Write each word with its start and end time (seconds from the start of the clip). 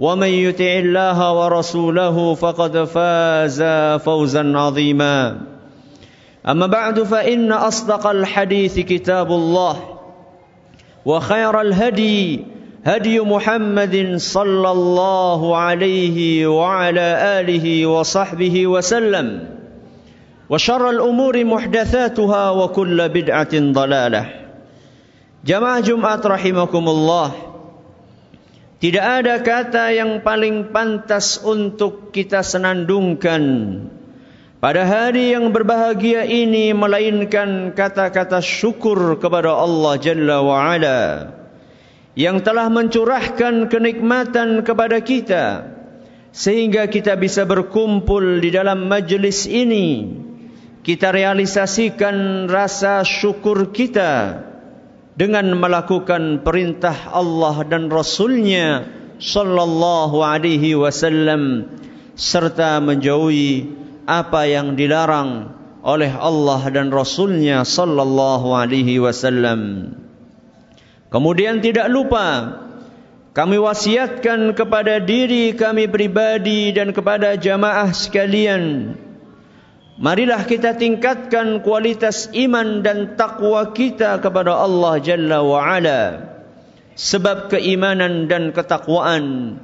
ومن 0.00 0.28
يطع 0.28 0.64
الله 0.64 1.32
ورسوله 1.32 2.34
فقد 2.34 2.84
فاز 2.84 3.62
فوزا 4.02 4.58
عظيما. 4.58 5.40
أما 6.48 6.66
بعد 6.66 7.02
فإن 7.02 7.52
أصدق 7.52 8.06
الحديث 8.06 8.78
كتاب 8.78 9.32
الله 9.32 9.76
وخير 11.04 11.60
الهدي 11.60 12.44
هدي 12.84 13.20
محمد 13.20 14.14
صلى 14.16 14.70
الله 14.70 15.56
عليه 15.56 16.46
وعلى 16.46 17.40
آله 17.40 17.86
وصحبه 17.86 18.66
وسلم 18.66 19.48
وشر 20.50 20.90
الأمور 20.90 21.44
محدثاتها 21.44 22.50
وكل 22.50 23.08
بدعة 23.08 23.54
ضلالة. 23.54 24.26
جماعة 25.44 25.80
جمعة 25.80 26.20
رحمكم 26.26 26.88
الله. 26.88 27.53
Tidak 28.84 29.00
ada 29.00 29.40
kata 29.40 29.96
yang 29.96 30.20
paling 30.20 30.68
pantas 30.68 31.40
untuk 31.40 32.12
kita 32.12 32.44
senandungkan 32.44 33.40
pada 34.60 34.84
hari 34.84 35.32
yang 35.32 35.56
berbahagia 35.56 36.28
ini 36.28 36.76
melainkan 36.76 37.72
kata-kata 37.72 38.44
syukur 38.44 39.16
kepada 39.16 39.56
Allah 39.56 39.96
Jalla 39.96 40.44
wa 40.44 40.68
Ala 40.68 41.00
yang 42.12 42.44
telah 42.44 42.68
mencurahkan 42.68 43.72
kenikmatan 43.72 44.60
kepada 44.60 45.00
kita 45.00 45.64
sehingga 46.36 46.84
kita 46.84 47.16
bisa 47.16 47.48
berkumpul 47.48 48.36
di 48.36 48.52
dalam 48.52 48.84
majlis 48.84 49.48
ini. 49.48 50.12
Kita 50.84 51.08
realisasikan 51.08 52.52
rasa 52.52 53.00
syukur 53.00 53.72
kita 53.72 54.44
dengan 55.14 55.54
melakukan 55.54 56.42
perintah 56.42 57.14
Allah 57.14 57.62
dan 57.66 57.86
Rasulnya 57.86 58.86
sallallahu 59.22 60.18
alaihi 60.26 60.74
wasallam 60.74 61.70
serta 62.18 62.82
menjauhi 62.82 63.70
apa 64.10 64.46
yang 64.50 64.74
dilarang 64.74 65.54
oleh 65.86 66.10
Allah 66.10 66.62
dan 66.74 66.90
Rasulnya 66.90 67.62
sallallahu 67.62 68.54
alaihi 68.54 68.98
wasallam. 68.98 69.92
Kemudian 71.14 71.62
tidak 71.62 71.86
lupa 71.94 72.58
kami 73.34 73.58
wasiatkan 73.58 74.54
kepada 74.58 74.98
diri 74.98 75.54
kami 75.54 75.86
pribadi 75.86 76.74
dan 76.74 76.90
kepada 76.90 77.38
jamaah 77.38 77.94
sekalian 77.94 78.94
Marilah 79.94 80.42
kita 80.42 80.74
tingkatkan 80.74 81.62
kualitas 81.62 82.26
iman 82.34 82.82
dan 82.82 83.14
takwa 83.14 83.70
kita 83.70 84.18
kepada 84.18 84.58
Allah 84.58 84.98
Jalla 84.98 85.38
wa 85.38 85.62
Ala. 85.62 86.02
Sebab 86.98 87.50
keimanan 87.54 88.26
dan 88.26 88.50
ketakwaan 88.50 89.58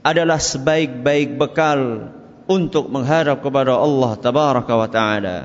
adalah 0.00 0.40
sebaik-baik 0.40 1.36
bekal 1.36 2.12
untuk 2.48 2.88
mengharap 2.88 3.44
kepada 3.44 3.76
Allah 3.76 4.12
Tabaraka 4.20 4.72
wa 4.72 4.88
Ta'ala. 4.88 5.38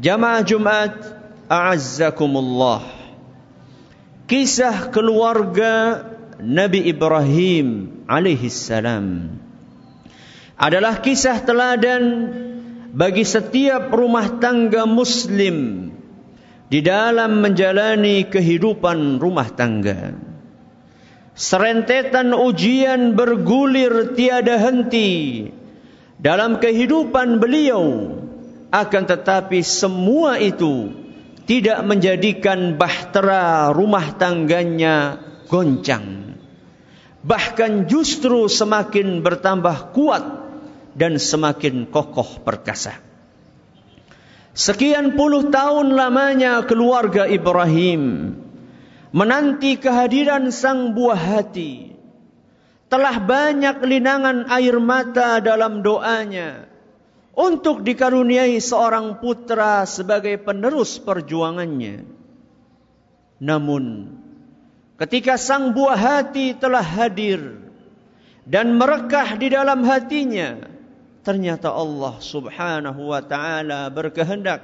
Jamaah 0.00 0.40
Jumat, 0.44 0.96
a'azzakumullah. 1.48 2.84
Kisah 4.28 4.92
keluarga 4.92 6.04
Nabi 6.40 6.88
Ibrahim 6.88 8.00
alaihi 8.08 8.48
salam 8.48 9.36
adalah 10.56 11.00
kisah 11.04 11.40
teladan 11.44 12.04
bagi 12.90 13.22
setiap 13.22 13.94
rumah 13.94 14.42
tangga 14.42 14.82
muslim 14.82 15.88
di 16.66 16.82
dalam 16.82 17.38
menjalani 17.38 18.26
kehidupan 18.26 19.22
rumah 19.22 19.50
tangga. 19.54 20.14
Serentetan 21.34 22.34
ujian 22.34 23.14
bergulir 23.14 24.12
tiada 24.18 24.58
henti 24.58 25.46
dalam 26.18 26.58
kehidupan 26.58 27.38
beliau 27.38 28.18
akan 28.74 29.04
tetapi 29.06 29.62
semua 29.64 30.36
itu 30.36 30.92
tidak 31.46 31.80
menjadikan 31.86 32.76
bahtera 32.76 33.72
rumah 33.74 34.14
tangganya 34.14 35.18
goncang. 35.48 36.38
Bahkan 37.20 37.90
justru 37.90 38.46
semakin 38.46 39.20
bertambah 39.20 39.92
kuat 39.96 40.49
dan 40.94 41.18
semakin 41.18 41.86
kokoh 41.88 42.42
perkasa. 42.42 42.98
Sekian 44.50 45.14
puluh 45.14 45.48
tahun 45.48 45.94
lamanya 45.94 46.66
keluarga 46.66 47.24
Ibrahim 47.30 48.34
menanti 49.14 49.78
kehadiran 49.78 50.50
sang 50.50 50.94
buah 50.94 51.18
hati. 51.18 51.94
Telah 52.90 53.22
banyak 53.22 53.86
linangan 53.86 54.50
air 54.50 54.74
mata 54.82 55.38
dalam 55.38 55.78
doanya 55.78 56.66
untuk 57.38 57.86
dikaruniai 57.86 58.58
seorang 58.58 59.22
putra 59.22 59.86
sebagai 59.86 60.34
penerus 60.42 60.98
perjuangannya. 60.98 62.02
Namun 63.38 64.10
ketika 64.98 65.38
sang 65.38 65.70
buah 65.70 65.94
hati 65.94 66.58
telah 66.58 66.82
hadir 66.82 67.62
dan 68.42 68.74
merekah 68.74 69.38
di 69.38 69.54
dalam 69.54 69.86
hatinya, 69.86 70.58
Ternyata 71.25 71.73
Allah 71.73 72.21
subhanahu 72.21 73.09
wa 73.09 73.21
ta'ala 73.23 73.89
berkehendak 73.89 74.61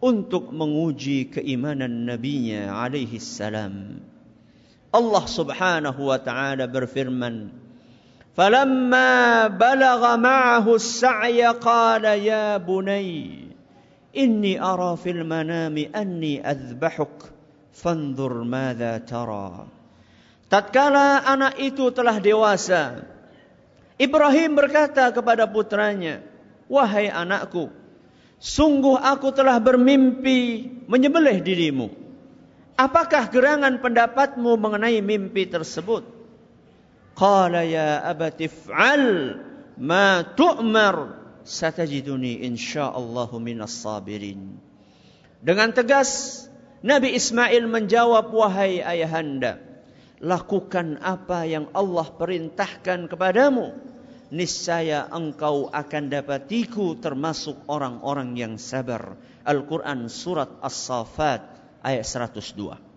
untuk 0.00 0.48
menguji 0.48 1.28
keimanan 1.28 2.08
nabinya 2.08 2.72
alaihi 2.80 3.20
salam. 3.20 4.00
Allah 4.94 5.24
subhanahu 5.28 6.08
wa 6.08 6.16
ta'ala 6.16 6.64
berfirman, 6.64 7.52
فَلَمَّا 8.34 9.46
بَلَغَ 9.54 10.02
مَعَهُ 10.18 10.66
السَّعْيَ 10.66 11.40
قَالَ 11.62 12.04
يَا 12.18 12.58
بُنَيَّ 12.58 13.46
إِنِّي 14.14 14.58
أَرَى 14.58 14.96
فِي 14.98 15.10
الْمَنَامِ 15.10 15.76
أَنِّي 15.94 16.42
أَذْبَحُكَ 16.42 17.16
فَانظُرْ 17.74 18.34
مَاذَا 18.42 19.06
تَرَى 19.06 19.50
Tatkala 20.50 21.26
anak 21.26 21.58
itu 21.58 21.90
telah 21.90 22.22
dewasa, 22.22 23.02
Ibrahim 23.99 24.55
berkata 24.55 25.11
kepada 25.11 25.43
putranya, 25.43 26.23
"Wahai 26.71 27.11
anakku, 27.11 27.67
sungguh 28.39 28.95
aku 28.95 29.35
telah 29.35 29.59
bermimpi 29.59 30.71
menyembelih 30.87 31.43
dirimu. 31.43 31.91
Apakah 32.79 33.27
gerangan 33.27 33.83
pendapatmu 33.83 34.55
mengenai 34.55 35.03
mimpi 35.03 35.43
tersebut?" 35.51 36.07
Qala 37.19 37.67
ya 37.67 37.99
abati 38.07 38.47
ma 39.75 40.23
tu'mar 40.23 41.19
satajiduni 41.43 42.47
insyaallahu 42.47 43.35
minas 43.43 43.83
sabirin. 43.83 44.55
Dengan 45.43 45.75
tegas 45.75 46.47
Nabi 46.79 47.11
Ismail 47.19 47.67
menjawab 47.67 48.31
wahai 48.31 48.79
ayahanda 48.79 49.59
lakukan 50.19 50.99
apa 50.99 51.47
yang 51.47 51.71
Allah 51.71 52.07
perintahkan 52.11 53.07
kepadamu 53.07 53.88
niscaya 54.29 55.09
engkau 55.09 55.69
akan 55.69 56.03
dapatiku 56.09 56.97
termasuk 56.97 57.65
orang-orang 57.69 58.37
yang 58.37 58.53
sabar. 58.61 59.17
Al-Quran 59.45 60.11
surat 60.11 60.61
As-Safat 60.61 61.41
ayat 61.81 62.05
102 62.05 62.89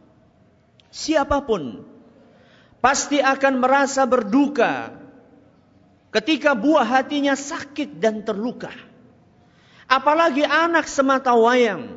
siapa 0.92 1.40
pun 1.42 1.82
pasti 2.84 3.18
akan 3.18 3.54
merasa 3.58 4.04
berduka 4.04 4.92
ketika 6.12 6.52
buah 6.52 6.84
hatinya 6.84 7.32
sakit 7.32 7.96
dan 7.96 8.20
terluka. 8.22 8.70
Apalagi 9.88 10.44
anak 10.44 10.84
semata 10.86 11.32
wayang 11.32 11.96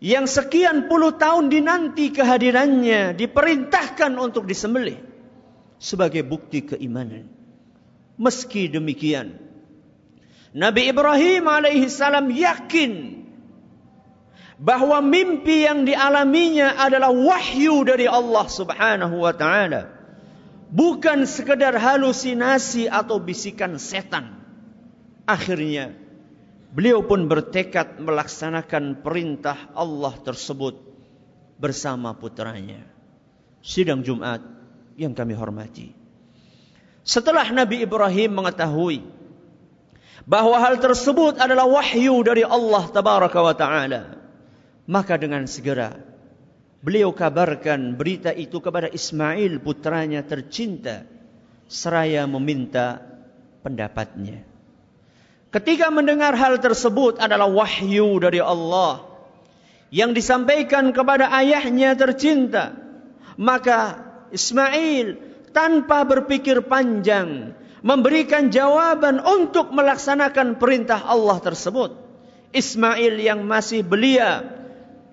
yang 0.00 0.24
sekian 0.24 0.88
puluh 0.88 1.16
tahun 1.20 1.52
dinanti 1.52 2.08
kehadirannya 2.12 3.12
diperintahkan 3.12 4.16
untuk 4.16 4.48
disembelih 4.48 4.96
sebagai 5.76 6.24
bukti 6.24 6.64
keimanan. 6.64 7.39
Meski 8.20 8.68
demikian, 8.68 9.40
Nabi 10.52 10.92
Ibrahim 10.92 11.48
alaihissalam 11.48 12.28
yakin 12.28 12.92
bahwa 14.60 15.00
mimpi 15.00 15.64
yang 15.64 15.88
dialaminya 15.88 16.76
adalah 16.76 17.08
wahyu 17.08 17.80
dari 17.88 18.04
Allah 18.04 18.44
Subhanahu 18.44 19.24
wa 19.24 19.32
taala. 19.32 19.88
Bukan 20.68 21.24
sekedar 21.24 21.74
halusinasi 21.80 22.92
atau 22.92 23.18
bisikan 23.18 23.80
setan. 23.80 24.38
Akhirnya 25.24 25.96
Beliau 26.70 27.02
pun 27.02 27.26
bertekad 27.26 27.98
melaksanakan 27.98 29.02
perintah 29.02 29.74
Allah 29.74 30.14
tersebut 30.22 30.78
bersama 31.58 32.14
putranya. 32.14 32.86
Sidang 33.58 34.06
Jumat 34.06 34.38
yang 34.94 35.10
kami 35.10 35.34
hormati. 35.34 35.99
Setelah 37.00 37.48
Nabi 37.48 37.80
Ibrahim 37.82 38.40
mengetahui 38.40 39.00
bahwa 40.28 40.56
hal 40.60 40.76
tersebut 40.78 41.40
adalah 41.40 41.64
wahyu 41.64 42.20
dari 42.20 42.44
Allah 42.44 42.84
tabaraka 42.92 43.40
wa 43.40 43.54
taala, 43.56 44.20
maka 44.84 45.16
dengan 45.16 45.48
segera 45.48 45.96
beliau 46.80 47.12
kabarkan 47.12 47.96
berita 47.96 48.32
itu 48.32 48.60
kepada 48.60 48.88
Ismail 48.88 49.60
putranya 49.60 50.24
tercinta 50.24 51.04
seraya 51.70 52.24
meminta 52.28 53.00
pendapatnya. 53.64 54.44
Ketika 55.50 55.90
mendengar 55.90 56.36
hal 56.38 56.62
tersebut 56.62 57.18
adalah 57.18 57.50
wahyu 57.50 58.22
dari 58.22 58.38
Allah 58.38 59.02
yang 59.90 60.14
disampaikan 60.14 60.94
kepada 60.94 61.26
ayahnya 61.42 61.98
tercinta, 61.98 62.78
maka 63.34 63.98
Ismail 64.30 65.29
tanpa 65.50 66.06
berpikir 66.06 66.66
panjang 66.66 67.54
memberikan 67.80 68.52
jawaban 68.52 69.20
untuk 69.20 69.72
melaksanakan 69.72 70.60
perintah 70.60 71.00
Allah 71.04 71.40
tersebut. 71.40 71.96
Ismail 72.50 73.14
yang 73.22 73.46
masih 73.46 73.86
belia 73.86 74.42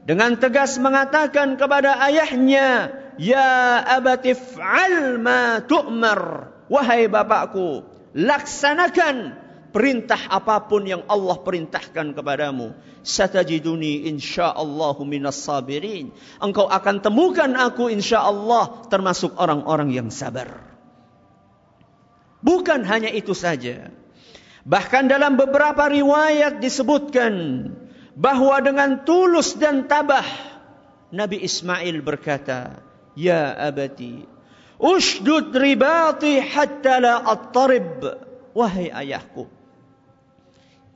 dengan 0.04 0.36
tegas 0.40 0.82
mengatakan 0.82 1.56
kepada 1.56 2.02
ayahnya, 2.10 2.92
"Ya 3.22 3.82
abati 3.86 4.34
fa'al 4.34 5.22
ma 5.22 5.62
tu'mar." 5.62 6.54
Wahai 6.68 7.08
bapakku, 7.08 7.88
laksanakan 8.12 9.47
perintah 9.72 10.20
apa 10.30 10.64
pun 10.66 10.84
yang 10.88 11.04
Allah 11.08 11.38
perintahkan 11.40 12.16
kepadamu. 12.16 12.76
Satajiduni 13.04 14.08
insyaallahu 14.12 15.04
minas 15.08 15.40
sabirin. 15.44 16.12
Engkau 16.44 16.68
akan 16.68 17.00
temukan 17.00 17.52
aku 17.56 17.88
insyaallah 17.92 18.90
termasuk 18.92 19.36
orang-orang 19.40 19.94
yang 19.96 20.10
sabar. 20.12 20.68
Bukan 22.44 22.86
hanya 22.86 23.10
itu 23.10 23.34
saja. 23.34 23.90
Bahkan 24.68 25.08
dalam 25.08 25.40
beberapa 25.40 25.88
riwayat 25.88 26.60
disebutkan 26.60 27.34
bahwa 28.20 28.60
dengan 28.60 29.08
tulus 29.08 29.56
dan 29.56 29.88
tabah 29.88 30.28
Nabi 31.08 31.40
Ismail 31.40 32.04
berkata, 32.04 32.84
"Ya 33.16 33.56
abati, 33.56 34.28
ushdud 34.76 35.56
ribati 35.56 36.44
hatta 36.44 37.00
la 37.00 37.14
attarib." 37.24 38.04
Wahai 38.52 38.92
ayahku, 38.92 39.48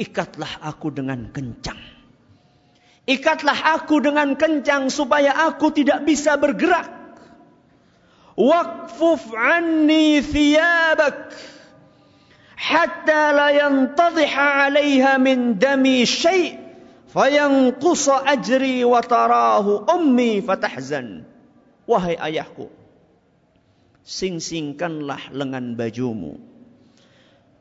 ikatlah 0.02 0.66
aku 0.66 0.90
dengan 0.90 1.30
kencang. 1.30 1.78
Ikatlah 3.06 3.78
aku 3.78 4.02
dengan 4.02 4.34
kencang 4.34 4.90
supaya 4.90 5.34
aku 5.46 5.70
tidak 5.70 6.02
bisa 6.06 6.38
bergerak. 6.42 6.90
Waqfuf 8.34 9.30
anni 9.38 10.24
thiyabak 10.24 11.30
hatta 12.58 13.22
la 13.36 13.50
yantadhiha 13.54 14.48
'alayha 14.66 15.22
min 15.22 15.58
dami 15.62 16.08
syai' 16.08 16.58
fayanqusa 17.12 18.24
ajri 18.26 18.86
wa 18.88 19.02
tarahu 19.04 19.86
ummi 19.86 20.40
fatahzan. 20.42 21.28
Wahai 21.90 22.16
ayahku, 22.16 22.72
sing-singkanlah 24.06 25.34
lengan 25.34 25.76
bajumu. 25.76 26.40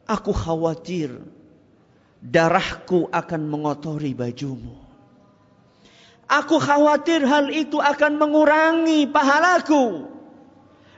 Aku 0.07 0.31
khawatir 0.31 1.19
darahku 2.21 3.09
akan 3.09 3.43
mengotori 3.49 4.13
bajumu. 4.13 4.77
Aku 6.31 6.63
khawatir 6.63 7.27
hal 7.27 7.51
itu 7.51 7.83
akan 7.83 8.21
mengurangi 8.21 9.09
pahalaku. 9.11 10.07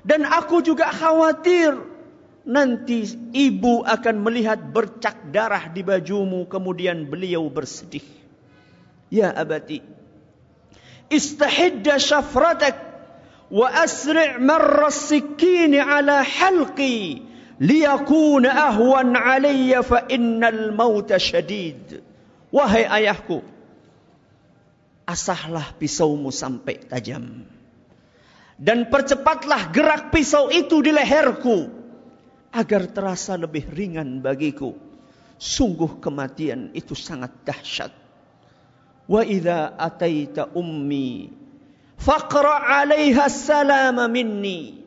Dan 0.02 0.28
aku 0.28 0.60
juga 0.60 0.92
khawatir 0.92 1.72
nanti 2.42 3.06
ibu 3.32 3.86
akan 3.86 4.16
melihat 4.18 4.58
bercak 4.58 5.30
darah 5.30 5.70
di 5.70 5.80
bajumu 5.86 6.44
kemudian 6.50 7.06
beliau 7.08 7.48
bersedih. 7.48 8.04
Ya 9.08 9.30
abati, 9.30 9.80
istahidda 11.08 12.02
syafratak 12.02 12.76
wa 13.52 13.68
asri' 13.68 14.40
marra 14.40 14.88
sikini 14.90 15.78
ala 15.78 16.24
halqi 16.24 17.31
liyakuna 17.62 18.50
ahwan 18.50 19.14
alayya 19.14 19.86
fa 19.86 20.02
innal 20.10 20.74
mauta 20.74 21.22
syadid. 21.22 22.02
Wahai 22.52 22.84
ayahku, 22.84 23.40
asahlah 25.08 25.72
pisaumu 25.78 26.28
sampai 26.34 26.84
tajam. 26.84 27.46
Dan 28.60 28.92
percepatlah 28.92 29.72
gerak 29.72 30.12
pisau 30.12 30.52
itu 30.52 30.84
di 30.84 30.92
leherku 30.92 31.72
agar 32.52 32.84
terasa 32.92 33.40
lebih 33.40 33.72
ringan 33.72 34.20
bagiku. 34.20 34.76
Sungguh 35.40 35.98
kematian 35.98 36.70
itu 36.76 36.94
sangat 36.94 37.32
dahsyat. 37.42 37.90
Wa 39.08 39.26
idza 39.26 39.74
ataita 39.74 40.54
ummi 40.54 41.32
faqra 41.98 42.62
'alaiha 42.62 43.26
salama 43.26 44.06
minni 44.06 44.81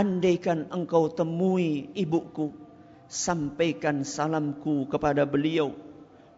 Andaikan 0.00 0.72
engkau 0.72 1.12
temui 1.12 1.92
ibuku, 1.92 2.56
sampaikan 3.04 4.00
salamku 4.00 4.88
kepada 4.88 5.28
beliau. 5.28 5.76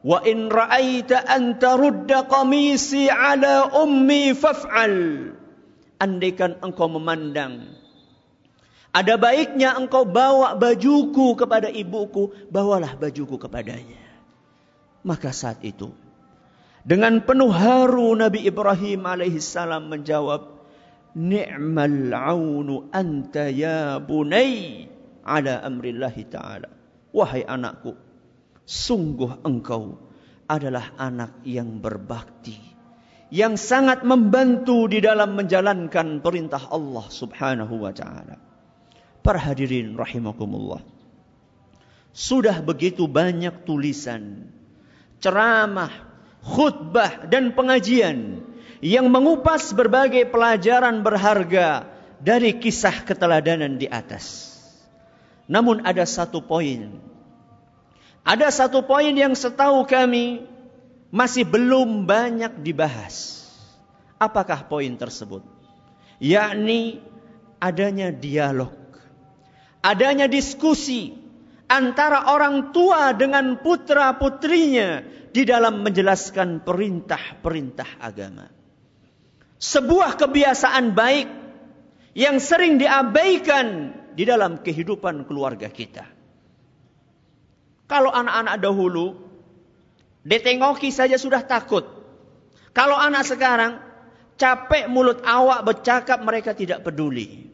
Wa 0.02 0.26
in 0.26 0.50
ra'aita 0.50 1.22
an 1.30 1.62
tarudda 1.62 2.26
qamisi 2.26 3.06
ala 3.06 3.70
ummi 3.70 4.34
faf'al. 4.34 5.30
Andaikan 6.02 6.58
engkau 6.58 6.90
memandang 6.90 7.78
ada 8.92 9.16
baiknya 9.16 9.72
engkau 9.72 10.04
bawa 10.04 10.52
bajuku 10.52 11.32
kepada 11.32 11.72
ibuku, 11.72 12.28
bawalah 12.52 12.92
bajuku 13.00 13.40
kepadanya. 13.40 13.96
Maka 15.00 15.32
saat 15.32 15.64
itu, 15.64 15.96
dengan 16.84 17.24
penuh 17.24 17.48
haru 17.48 18.12
Nabi 18.12 18.44
Ibrahim 18.44 19.08
alaihissalam 19.08 19.88
menjawab, 19.88 20.61
ni'mal 21.16 22.12
aunu 22.12 22.88
anta 22.92 23.52
ya 23.52 24.00
bunai 24.00 24.88
ala 25.24 25.60
amrillahi 25.62 26.22
ta'ala. 26.28 26.68
Wahai 27.12 27.44
anakku, 27.44 27.92
sungguh 28.64 29.44
engkau 29.44 30.00
adalah 30.48 30.96
anak 30.96 31.44
yang 31.44 31.80
berbakti. 31.80 32.56
Yang 33.32 33.64
sangat 33.64 34.04
membantu 34.04 34.92
di 34.92 35.00
dalam 35.00 35.32
menjalankan 35.40 36.20
perintah 36.20 36.68
Allah 36.68 37.06
subhanahu 37.08 37.80
wa 37.80 37.92
ta'ala. 37.92 38.36
Para 39.24 39.40
hadirin 39.40 39.96
rahimakumullah. 39.96 40.84
Sudah 42.12 42.60
begitu 42.60 43.08
banyak 43.08 43.64
tulisan, 43.64 44.52
ceramah, 45.16 46.12
khutbah 46.44 47.24
dan 47.32 47.56
pengajian 47.56 48.44
yang 48.82 49.06
mengupas 49.06 49.70
berbagai 49.70 50.26
pelajaran 50.26 51.06
berharga 51.06 51.86
dari 52.18 52.58
kisah 52.58 53.06
keteladanan 53.06 53.78
di 53.78 53.86
atas. 53.86 54.50
Namun 55.46 55.86
ada 55.86 56.02
satu 56.02 56.42
poin. 56.42 56.98
Ada 58.26 58.50
satu 58.50 58.82
poin 58.82 59.14
yang 59.14 59.38
setahu 59.38 59.86
kami 59.86 60.42
masih 61.14 61.46
belum 61.46 62.10
banyak 62.10 62.58
dibahas. 62.58 63.46
Apakah 64.18 64.66
poin 64.66 64.90
tersebut? 64.98 65.46
Yakni 66.18 67.02
adanya 67.62 68.10
dialog, 68.10 68.74
adanya 69.82 70.26
diskusi 70.30 71.14
antara 71.66 72.30
orang 72.30 72.70
tua 72.70 73.14
dengan 73.14 73.58
putra-putrinya 73.58 75.02
di 75.34 75.42
dalam 75.42 75.82
menjelaskan 75.82 76.62
perintah-perintah 76.62 77.98
agama. 77.98 78.61
Sebuah 79.62 80.18
kebiasaan 80.18 80.90
baik 80.90 81.28
yang 82.18 82.42
sering 82.42 82.82
diabaikan 82.82 83.94
di 84.18 84.26
dalam 84.26 84.58
kehidupan 84.58 85.22
keluarga 85.30 85.70
kita. 85.70 86.02
Kalau 87.86 88.10
anak-anak 88.10 88.58
dahulu 88.58 89.22
Detengoki 90.22 90.94
saja 90.94 91.18
sudah 91.18 91.42
takut. 91.42 91.82
Kalau 92.70 92.94
anak 92.94 93.26
sekarang 93.26 93.82
capek 94.38 94.86
mulut 94.86 95.18
awak 95.26 95.66
bercakap 95.66 96.22
mereka 96.22 96.54
tidak 96.54 96.86
peduli. 96.86 97.50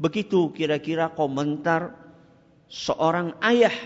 Begitu 0.00 0.50
kira-kira 0.56 1.12
komentar 1.12 1.94
seorang 2.66 3.36
ayah 3.44 3.76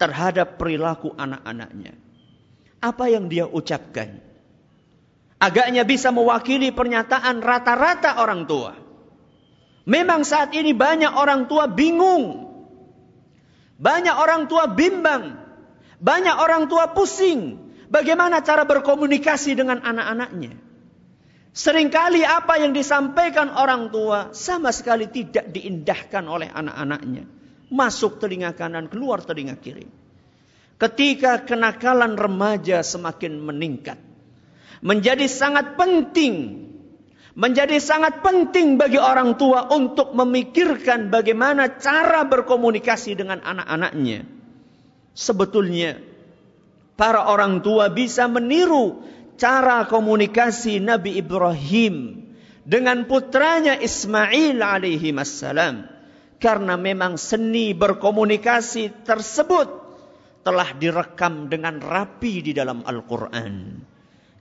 terhadap 0.00 0.56
perilaku 0.56 1.12
anak-anaknya. 1.12 1.94
Apa 2.82 3.12
yang 3.12 3.28
dia 3.28 3.46
ucapkan? 3.46 4.18
Agaknya 5.42 5.82
bisa 5.82 6.14
mewakili 6.14 6.70
pernyataan 6.70 7.42
rata-rata 7.42 8.22
orang 8.22 8.46
tua. 8.46 8.78
Memang 9.90 10.22
saat 10.22 10.54
ini 10.54 10.70
banyak 10.70 11.10
orang 11.10 11.50
tua 11.50 11.66
bingung. 11.66 12.46
Banyak 13.82 14.14
orang 14.14 14.46
tua 14.46 14.70
bimbang 14.70 15.42
banyak 16.02 16.34
orang 16.34 16.66
tua 16.66 16.90
pusing. 16.90 17.70
Bagaimana 17.86 18.42
cara 18.42 18.66
berkomunikasi 18.66 19.54
dengan 19.54 19.78
anak-anaknya. 19.78 20.58
Seringkali 21.52 22.26
apa 22.26 22.58
yang 22.58 22.74
disampaikan 22.74 23.52
orang 23.52 23.92
tua 23.94 24.34
sama 24.34 24.74
sekali 24.74 25.06
tidak 25.12 25.52
diindahkan 25.54 26.24
oleh 26.26 26.48
anak-anaknya. 26.50 27.28
Masuk 27.70 28.18
telinga 28.18 28.56
kanan, 28.56 28.90
keluar 28.90 29.22
telinga 29.22 29.54
kiri. 29.60 29.86
Ketika 30.80 31.46
kenakalan 31.46 32.18
remaja 32.18 32.82
semakin 32.82 33.38
meningkat. 33.38 34.00
Menjadi 34.82 35.30
sangat 35.30 35.78
penting. 35.78 36.66
Menjadi 37.32 37.80
sangat 37.80 38.20
penting 38.20 38.76
bagi 38.76 39.00
orang 39.00 39.40
tua 39.40 39.72
untuk 39.72 40.12
memikirkan 40.12 41.08
bagaimana 41.08 41.80
cara 41.80 42.28
berkomunikasi 42.28 43.16
dengan 43.16 43.40
anak-anaknya 43.40 44.42
Sebetulnya 45.12 46.00
para 46.96 47.28
orang 47.28 47.60
tua 47.60 47.92
bisa 47.92 48.24
meniru 48.32 49.04
cara 49.36 49.84
komunikasi 49.84 50.80
Nabi 50.80 51.20
Ibrahim 51.20 52.24
dengan 52.64 53.04
putranya 53.04 53.76
Ismail 53.76 54.56
alaihi 54.56 55.12
wassalam 55.12 55.84
karena 56.40 56.80
memang 56.80 57.20
seni 57.20 57.76
berkomunikasi 57.76 59.04
tersebut 59.04 59.68
telah 60.42 60.72
direkam 60.80 61.52
dengan 61.52 61.78
rapi 61.78 62.40
di 62.40 62.56
dalam 62.56 62.82
Al-Quran. 62.82 63.84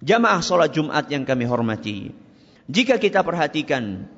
Jamaah 0.02 0.42
sholat 0.42 0.74
Jumat 0.74 1.06
yang 1.14 1.30
kami 1.30 1.46
hormati. 1.46 2.10
Jika 2.66 2.98
kita 2.98 3.22
perhatikan 3.22 4.10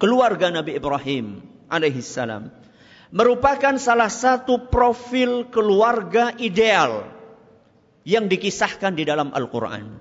keluarga 0.00 0.48
Nabi 0.48 0.80
Ibrahim 0.80 1.44
alaihi 1.68 2.00
salam 2.00 2.48
merupakan 3.12 3.76
salah 3.76 4.08
satu 4.08 4.72
profil 4.72 5.52
keluarga 5.52 6.32
ideal 6.40 7.12
yang 8.08 8.24
dikisahkan 8.24 8.96
di 8.96 9.04
dalam 9.04 9.36
Al-Quran. 9.36 10.00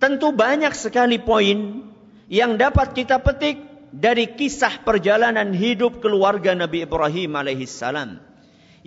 Tentu 0.00 0.32
banyak 0.32 0.72
sekali 0.72 1.20
poin 1.20 1.84
yang 2.32 2.56
dapat 2.56 2.96
kita 2.96 3.20
petik 3.20 3.60
dari 3.92 4.32
kisah 4.32 4.80
perjalanan 4.80 5.52
hidup 5.52 6.00
keluarga 6.00 6.56
Nabi 6.56 6.88
Ibrahim 6.88 7.36
alaihissalam 7.36 8.18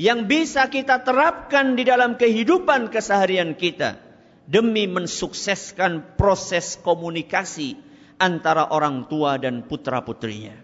yang 0.02 0.26
bisa 0.26 0.66
kita 0.66 1.06
terapkan 1.06 1.78
di 1.78 1.86
dalam 1.86 2.18
kehidupan 2.18 2.90
keseharian 2.90 3.54
kita 3.54 4.07
demi 4.48 4.88
mensukseskan 4.88 6.16
proses 6.16 6.80
komunikasi 6.80 7.76
antara 8.18 8.72
orang 8.72 9.06
tua 9.12 9.36
dan 9.36 9.68
putra-putrinya. 9.68 10.56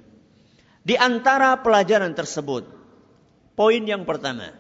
Di 0.84 0.96
antara 0.96 1.60
pelajaran 1.60 2.16
tersebut, 2.16 2.64
poin 3.54 3.84
yang 3.84 4.08
pertama, 4.08 4.56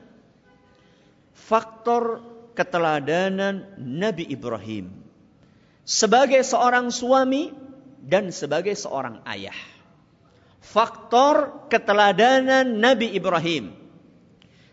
faktor 1.35 2.23
keteladanan 2.53 3.79
Nabi 3.79 4.27
Ibrahim 4.29 4.91
sebagai 5.83 6.39
seorang 6.43 6.91
suami 6.91 7.51
dan 8.03 8.31
sebagai 8.31 8.75
seorang 8.75 9.23
ayah. 9.27 9.55
Faktor 10.63 11.67
keteladanan 11.67 12.79
Nabi 12.79 13.11
Ibrahim 13.11 13.75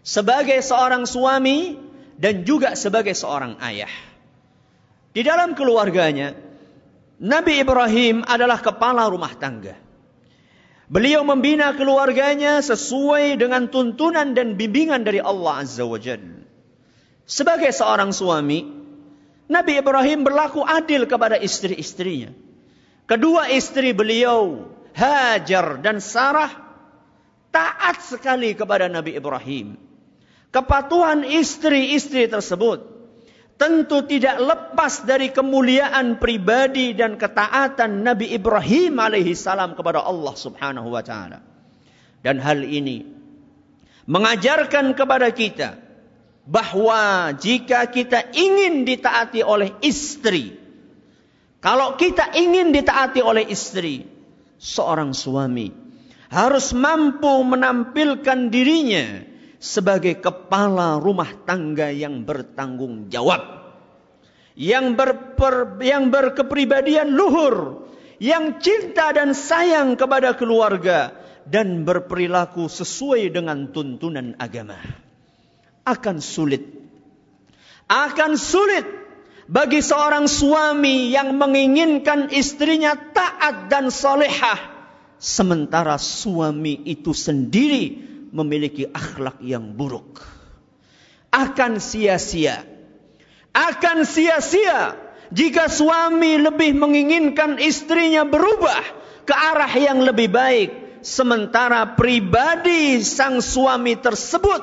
sebagai 0.07 0.63
seorang 0.63 1.03
suami 1.03 1.75
dan 2.15 2.47
juga 2.47 2.79
sebagai 2.79 3.15
seorang 3.17 3.59
ayah. 3.59 4.10
Di 5.11 5.27
dalam 5.27 5.59
keluarganya, 5.59 6.39
Nabi 7.19 7.59
Ibrahim 7.59 8.23
adalah 8.23 8.63
kepala 8.63 9.11
rumah 9.11 9.35
tangga. 9.35 9.75
Beliau 10.91 11.23
membina 11.23 11.71
keluarganya 11.75 12.59
sesuai 12.63 13.39
dengan 13.39 13.71
tuntunan 13.71 14.35
dan 14.35 14.59
bimbingan 14.59 15.07
dari 15.07 15.23
Allah 15.23 15.63
Azza 15.63 15.87
wa 15.87 15.99
Jalla. 15.99 16.43
Sebagai 17.31 17.71
seorang 17.71 18.11
suami, 18.11 18.67
Nabi 19.47 19.79
Ibrahim 19.79 20.27
berlaku 20.27 20.67
adil 20.67 21.07
kepada 21.07 21.39
istri-istrinya. 21.39 22.35
Kedua 23.07 23.51
istri 23.55 23.95
beliau, 23.95 24.67
Hajar 24.95 25.79
dan 25.79 26.03
Sarah, 26.03 26.51
taat 27.55 28.03
sekali 28.03 28.55
kepada 28.59 28.91
Nabi 28.91 29.15
Ibrahim. 29.15 29.79
Kepatuhan 30.51 31.23
istri-istri 31.23 32.27
tersebut 32.27 32.90
tentu 33.61 34.09
tidak 34.09 34.41
lepas 34.41 35.05
dari 35.05 35.29
kemuliaan 35.29 36.17
pribadi 36.17 36.97
dan 36.97 37.21
ketaatan 37.21 38.01
Nabi 38.01 38.33
Ibrahim 38.33 38.97
alaihi 38.97 39.37
salam 39.37 39.77
kepada 39.77 40.01
Allah 40.01 40.33
Subhanahu 40.33 40.89
wa 40.89 41.05
taala. 41.05 41.45
Dan 42.25 42.41
hal 42.41 42.65
ini 42.65 43.05
mengajarkan 44.09 44.97
kepada 44.97 45.29
kita 45.37 45.77
bahwa 46.49 47.37
jika 47.37 47.85
kita 47.93 48.33
ingin 48.33 48.89
ditaati 48.89 49.45
oleh 49.45 49.77
istri, 49.85 50.57
kalau 51.61 52.01
kita 52.01 52.33
ingin 52.33 52.73
ditaati 52.73 53.21
oleh 53.21 53.45
istri, 53.45 54.09
seorang 54.57 55.13
suami 55.13 55.69
harus 56.33 56.73
mampu 56.73 57.45
menampilkan 57.45 58.49
dirinya 58.49 59.30
sebagai 59.61 60.17
kepala 60.19 60.97
rumah 60.97 61.37
tangga 61.45 61.93
yang 61.93 62.25
bertanggung 62.25 63.13
jawab. 63.13 63.61
Yang, 64.57 64.97
berper, 64.97 65.79
yang 65.85 66.09
berkepribadian 66.09 67.13
luhur. 67.13 67.87
Yang 68.17 68.65
cinta 68.65 69.13
dan 69.13 69.37
sayang 69.37 70.01
kepada 70.01 70.35
keluarga. 70.35 71.13
Dan 71.45 71.85
berperilaku 71.85 72.67
sesuai 72.73 73.31
dengan 73.31 73.69
tuntunan 73.71 74.35
agama. 74.41 74.81
Akan 75.85 76.25
sulit. 76.25 76.65
Akan 77.87 78.41
sulit 78.41 78.87
bagi 79.51 79.83
seorang 79.83 80.31
suami 80.31 81.11
yang 81.11 81.35
menginginkan 81.37 82.31
istrinya 82.31 82.95
taat 82.95 83.67
dan 83.67 83.91
solehah. 83.91 84.79
Sementara 85.21 85.99
suami 85.99 86.81
itu 86.87 87.13
sendiri 87.13 88.10
memiliki 88.31 88.87
akhlak 88.91 89.39
yang 89.43 89.75
buruk. 89.75 90.23
Akan 91.31 91.79
sia-sia. 91.79 92.67
Akan 93.51 94.07
sia-sia 94.07 94.95
jika 95.31 95.71
suami 95.71 96.39
lebih 96.43 96.75
menginginkan 96.75 97.59
istrinya 97.63 98.27
berubah 98.27 98.83
ke 99.27 99.35
arah 99.35 99.71
yang 99.75 100.03
lebih 100.03 100.31
baik. 100.31 100.71
Sementara 101.01 101.97
pribadi 101.97 103.01
sang 103.01 103.41
suami 103.41 103.97
tersebut 103.97 104.63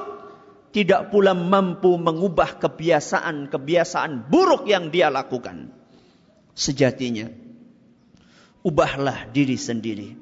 tidak 0.69 1.09
pula 1.09 1.33
mampu 1.33 1.97
mengubah 1.97 2.61
kebiasaan-kebiasaan 2.61 4.29
buruk 4.29 4.69
yang 4.69 4.93
dia 4.93 5.09
lakukan. 5.09 5.73
Sejatinya, 6.53 7.25
ubahlah 8.61 9.33
diri 9.33 9.57
sendiri. 9.57 10.13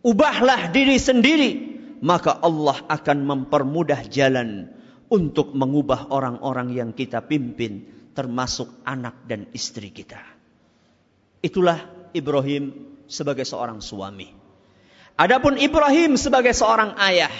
Ubahlah 0.00 0.72
diri 0.72 0.96
sendiri 0.96 1.75
maka 2.02 2.36
Allah 2.40 2.82
akan 2.88 3.18
mempermudah 3.24 4.08
jalan 4.08 4.72
untuk 5.06 5.54
mengubah 5.54 6.10
orang-orang 6.10 6.74
yang 6.74 6.90
kita 6.92 7.22
pimpin, 7.24 7.86
termasuk 8.12 8.82
anak 8.82 9.24
dan 9.28 9.46
istri 9.54 9.94
kita. 9.94 10.18
Itulah 11.40 12.10
Ibrahim 12.16 12.96
sebagai 13.06 13.46
seorang 13.46 13.78
suami. 13.78 14.32
Adapun 15.16 15.56
Ibrahim 15.56 16.18
sebagai 16.20 16.52
seorang 16.52 16.98
ayah, 17.00 17.32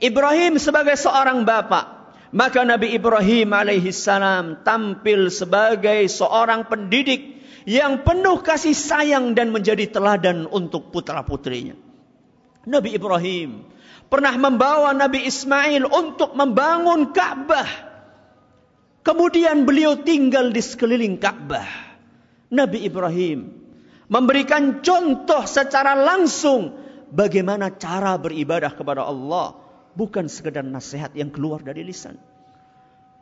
Ibrahim 0.00 0.56
sebagai 0.56 0.96
seorang 0.96 1.44
bapak, 1.44 2.00
Maka 2.30 2.62
Nabi 2.62 2.94
Ibrahim 2.94 3.50
alaihissalam 3.50 4.62
tampil 4.62 5.34
sebagai 5.34 6.06
seorang 6.06 6.70
pendidik 6.70 7.42
yang 7.66 8.06
penuh 8.06 8.38
kasih 8.38 8.70
sayang 8.70 9.34
dan 9.34 9.50
menjadi 9.50 9.90
teladan 9.90 10.46
untuk 10.46 10.94
putra-putrinya. 10.94 11.89
Nabi 12.68 12.92
Ibrahim 12.92 13.64
pernah 14.10 14.34
membawa 14.36 14.92
Nabi 14.92 15.24
Ismail 15.24 15.86
untuk 15.88 16.36
membangun 16.36 17.14
Ka'bah. 17.14 17.88
Kemudian 19.00 19.64
beliau 19.64 19.96
tinggal 20.04 20.52
di 20.52 20.60
sekeliling 20.60 21.16
Ka'bah. 21.16 21.68
Nabi 22.50 22.84
Ibrahim 22.84 23.48
memberikan 24.10 24.82
contoh 24.82 25.46
secara 25.46 25.94
langsung 25.94 26.74
bagaimana 27.14 27.70
cara 27.78 28.18
beribadah 28.18 28.74
kepada 28.74 29.06
Allah 29.06 29.54
bukan 29.94 30.26
sekedar 30.26 30.66
nasihat 30.66 31.14
yang 31.14 31.30
keluar 31.30 31.62
dari 31.62 31.86
lisan. 31.86 32.18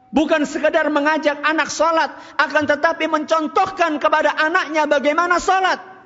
Bukan 0.09 0.49
sekedar 0.49 0.89
mengajak 0.89 1.37
anak 1.45 1.69
salat, 1.69 2.09
akan 2.41 2.65
tetapi 2.65 3.05
mencontohkan 3.13 4.01
kepada 4.01 4.33
anaknya 4.41 4.89
bagaimana 4.89 5.37
salat. 5.37 5.98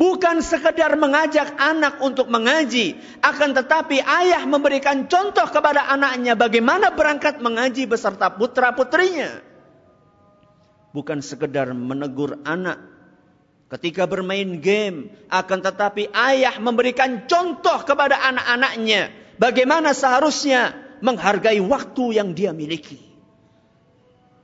Bukan 0.00 0.40
sekedar 0.40 0.96
mengajak 0.96 1.60
anak 1.60 2.00
untuk 2.00 2.32
mengaji, 2.32 2.96
akan 3.20 3.52
tetapi 3.52 4.00
ayah 4.00 4.48
memberikan 4.48 5.04
contoh 5.04 5.44
kepada 5.52 5.92
anaknya 5.92 6.32
bagaimana 6.32 6.88
berangkat 6.96 7.36
mengaji 7.44 7.84
beserta 7.84 8.32
putra-putrinya. 8.32 9.44
Bukan 10.96 11.20
sekedar 11.20 11.76
menegur 11.76 12.40
anak 12.48 12.80
ketika 13.76 14.08
bermain 14.08 14.56
game, 14.64 15.12
akan 15.28 15.60
tetapi 15.68 16.08
ayah 16.16 16.56
memberikan 16.56 17.28
contoh 17.28 17.84
kepada 17.84 18.24
anak-anaknya 18.24 19.12
bagaimana 19.36 19.92
seharusnya 19.92 20.80
menghargai 21.04 21.60
waktu 21.60 22.16
yang 22.16 22.32
dia 22.32 22.56
miliki. 22.56 22.96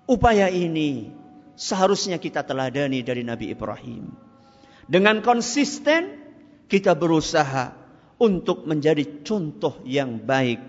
Upaya 0.04 0.52
ini 0.52 1.16
seharusnya 1.56 2.20
kita 2.20 2.44
teladani 2.44 3.00
dari 3.00 3.24
Nabi 3.24 3.56
Ibrahim. 3.56 4.25
Dengan 4.86 5.18
konsisten 5.18 6.14
kita 6.70 6.94
berusaha 6.94 7.74
untuk 8.22 8.62
menjadi 8.70 9.26
contoh 9.26 9.82
yang 9.82 10.22
baik 10.22 10.62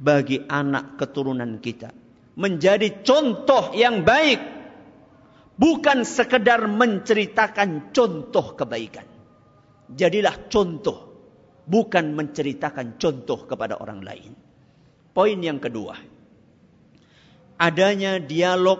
bagi 0.00 0.40
anak 0.48 0.96
keturunan 0.96 1.60
kita. 1.60 1.92
Menjadi 2.40 3.04
contoh 3.04 3.76
yang 3.76 4.00
baik 4.00 4.40
bukan 5.60 6.08
sekedar 6.08 6.64
menceritakan 6.64 7.92
contoh 7.92 8.56
kebaikan. 8.56 9.04
Jadilah 9.92 10.48
contoh, 10.48 10.98
bukan 11.68 12.16
menceritakan 12.16 12.96
contoh 12.96 13.44
kepada 13.44 13.76
orang 13.76 14.00
lain. 14.00 14.32
Poin 15.12 15.36
yang 15.36 15.60
kedua, 15.60 16.00
adanya 17.60 18.16
dialog 18.22 18.78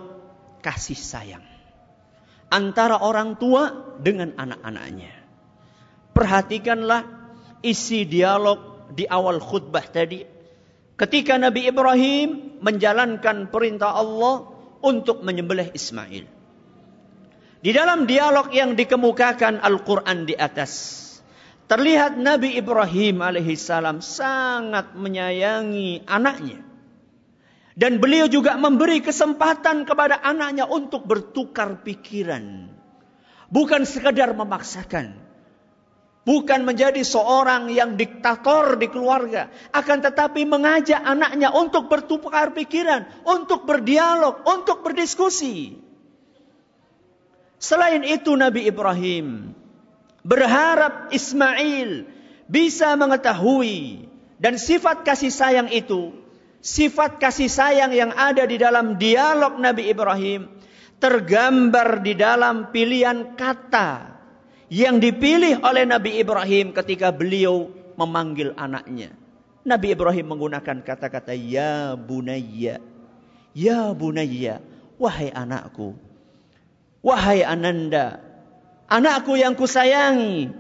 kasih 0.65 0.97
sayang 0.97 1.50
antara 2.51 3.01
orang 3.01 3.39
tua 3.39 3.95
dengan 4.03 4.35
anak-anaknya. 4.35 5.15
Perhatikanlah 6.11 7.03
isi 7.63 8.05
dialog 8.05 8.91
di 8.91 9.07
awal 9.07 9.39
khutbah 9.39 9.87
tadi. 9.87 10.27
Ketika 10.99 11.41
Nabi 11.41 11.71
Ibrahim 11.71 12.61
menjalankan 12.61 13.49
perintah 13.49 13.97
Allah 13.97 14.53
untuk 14.85 15.25
menyembelih 15.25 15.73
Ismail. 15.73 16.25
Di 17.61 17.71
dalam 17.77 18.05
dialog 18.09 18.53
yang 18.53 18.77
dikemukakan 18.77 19.61
Al-Quran 19.61 20.25
di 20.29 20.37
atas. 20.37 20.99
Terlihat 21.69 22.19
Nabi 22.19 22.59
Ibrahim 22.59 23.23
alaihissalam 23.23 24.03
sangat 24.03 24.97
menyayangi 24.99 26.03
anaknya. 26.09 26.70
Dan 27.81 27.97
beliau 27.97 28.29
juga 28.29 28.61
memberi 28.61 29.01
kesempatan 29.01 29.89
kepada 29.89 30.21
anaknya 30.21 30.69
untuk 30.69 31.09
bertukar 31.09 31.81
pikiran. 31.81 32.69
Bukan 33.49 33.89
sekadar 33.89 34.37
memaksakan. 34.37 35.17
Bukan 36.29 36.69
menjadi 36.69 37.01
seorang 37.01 37.73
yang 37.73 37.97
diktator 37.97 38.77
di 38.77 38.85
keluarga. 38.93 39.49
Akan 39.73 40.05
tetapi 40.05 40.45
mengajak 40.45 41.01
anaknya 41.01 41.57
untuk 41.57 41.89
bertukar 41.89 42.53
pikiran. 42.53 43.09
Untuk 43.25 43.65
berdialog, 43.65 44.45
untuk 44.45 44.85
berdiskusi. 44.85 45.81
Selain 47.57 48.05
itu 48.05 48.37
Nabi 48.37 48.69
Ibrahim 48.69 49.57
berharap 50.21 51.09
Ismail 51.17 52.05
bisa 52.45 52.93
mengetahui 52.93 54.05
dan 54.37 54.61
sifat 54.61 55.05
kasih 55.05 55.33
sayang 55.33 55.73
itu, 55.73 56.20
sifat 56.61 57.17
kasih 57.17 57.49
sayang 57.49 57.93
yang 57.97 58.13
ada 58.13 58.45
di 58.45 58.61
dalam 58.61 59.01
dialog 59.01 59.57
Nabi 59.57 59.89
Ibrahim 59.89 60.49
tergambar 61.01 62.05
di 62.05 62.13
dalam 62.13 62.69
pilihan 62.69 63.35
kata 63.35 64.21
yang 64.69 65.01
dipilih 65.01 65.65
oleh 65.65 65.89
Nabi 65.89 66.21
Ibrahim 66.21 66.77
ketika 66.77 67.11
beliau 67.11 67.73
memanggil 67.97 68.55
anaknya. 68.55 69.17
Nabi 69.67 69.93
Ibrahim 69.93 70.37
menggunakan 70.37 70.85
kata-kata 70.85 71.37
ya 71.37 71.97
bunayya. 71.97 72.81
Ya 73.51 73.91
bunayya, 73.91 74.63
wahai 74.97 75.35
anakku. 75.35 75.99
Wahai 77.03 77.43
ananda, 77.43 78.21
anakku 78.87 79.35
yang 79.35 79.57
kusayangi. 79.57 80.53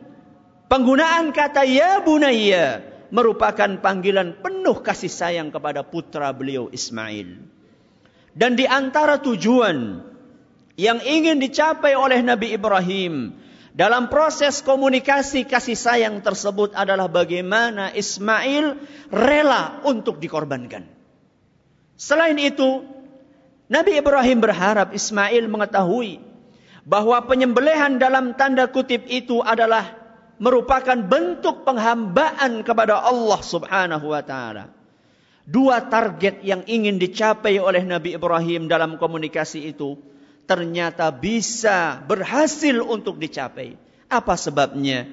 Penggunaan 0.66 1.30
kata 1.30 1.62
ya 1.68 2.02
bunaya 2.02 2.89
merupakan 3.10 3.78
panggilan 3.82 4.38
penuh 4.40 4.78
kasih 4.82 5.10
sayang 5.10 5.50
kepada 5.50 5.82
putra 5.86 6.30
beliau 6.30 6.70
Ismail. 6.70 7.38
Dan 8.30 8.54
di 8.54 8.64
antara 8.64 9.18
tujuan 9.18 10.06
yang 10.78 10.98
ingin 11.02 11.42
dicapai 11.42 11.98
oleh 11.98 12.22
Nabi 12.22 12.54
Ibrahim 12.54 13.34
dalam 13.74 14.10
proses 14.10 14.62
komunikasi 14.62 15.46
kasih 15.46 15.78
sayang 15.78 16.22
tersebut 16.24 16.74
adalah 16.74 17.06
bagaimana 17.06 17.94
Ismail 17.94 18.78
rela 19.10 19.82
untuk 19.86 20.18
dikorbankan. 20.18 20.86
Selain 22.00 22.38
itu, 22.40 22.82
Nabi 23.70 24.00
Ibrahim 24.00 24.40
berharap 24.40 24.96
Ismail 24.96 25.46
mengetahui 25.46 26.18
bahwa 26.88 27.22
penyembelihan 27.28 28.00
dalam 28.00 28.34
tanda 28.34 28.66
kutip 28.66 29.06
itu 29.06 29.44
adalah 29.44 29.99
merupakan 30.40 30.96
bentuk 30.96 31.68
penghambaan 31.68 32.64
kepada 32.64 33.04
Allah 33.04 33.40
Subhanahu 33.44 34.10
wa 34.10 34.24
taala. 34.24 34.72
Dua 35.44 35.84
target 35.84 36.40
yang 36.40 36.64
ingin 36.64 36.96
dicapai 36.96 37.60
oleh 37.60 37.84
Nabi 37.84 38.16
Ibrahim 38.16 38.66
dalam 38.66 38.96
komunikasi 38.96 39.68
itu 39.68 40.00
ternyata 40.48 41.12
bisa 41.12 42.00
berhasil 42.08 42.80
untuk 42.80 43.20
dicapai. 43.20 43.76
Apa 44.10 44.34
sebabnya? 44.34 45.06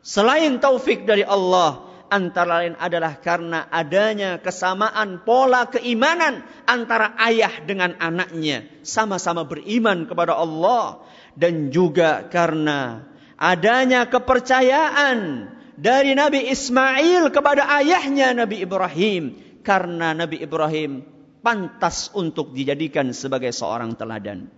Selain 0.00 0.56
taufik 0.56 1.04
dari 1.04 1.20
Allah, 1.20 1.84
antara 2.08 2.64
lain 2.64 2.74
adalah 2.80 3.20
karena 3.20 3.68
adanya 3.68 4.40
kesamaan 4.40 5.20
pola 5.22 5.68
keimanan 5.68 6.40
antara 6.64 7.12
ayah 7.28 7.60
dengan 7.68 7.92
anaknya, 8.00 8.64
sama-sama 8.80 9.44
beriman 9.44 10.08
kepada 10.08 10.36
Allah 10.40 11.04
dan 11.36 11.68
juga 11.68 12.24
karena 12.32 13.09
adanya 13.40 14.04
kepercayaan 14.04 15.48
dari 15.80 16.12
Nabi 16.12 16.52
Ismail 16.52 17.32
kepada 17.32 17.64
ayahnya 17.80 18.36
Nabi 18.36 18.60
Ibrahim 18.60 19.34
karena 19.64 20.12
Nabi 20.12 20.44
Ibrahim 20.44 21.00
pantas 21.40 22.12
untuk 22.12 22.52
dijadikan 22.52 23.16
sebagai 23.16 23.48
seorang 23.56 23.96
teladan. 23.96 24.52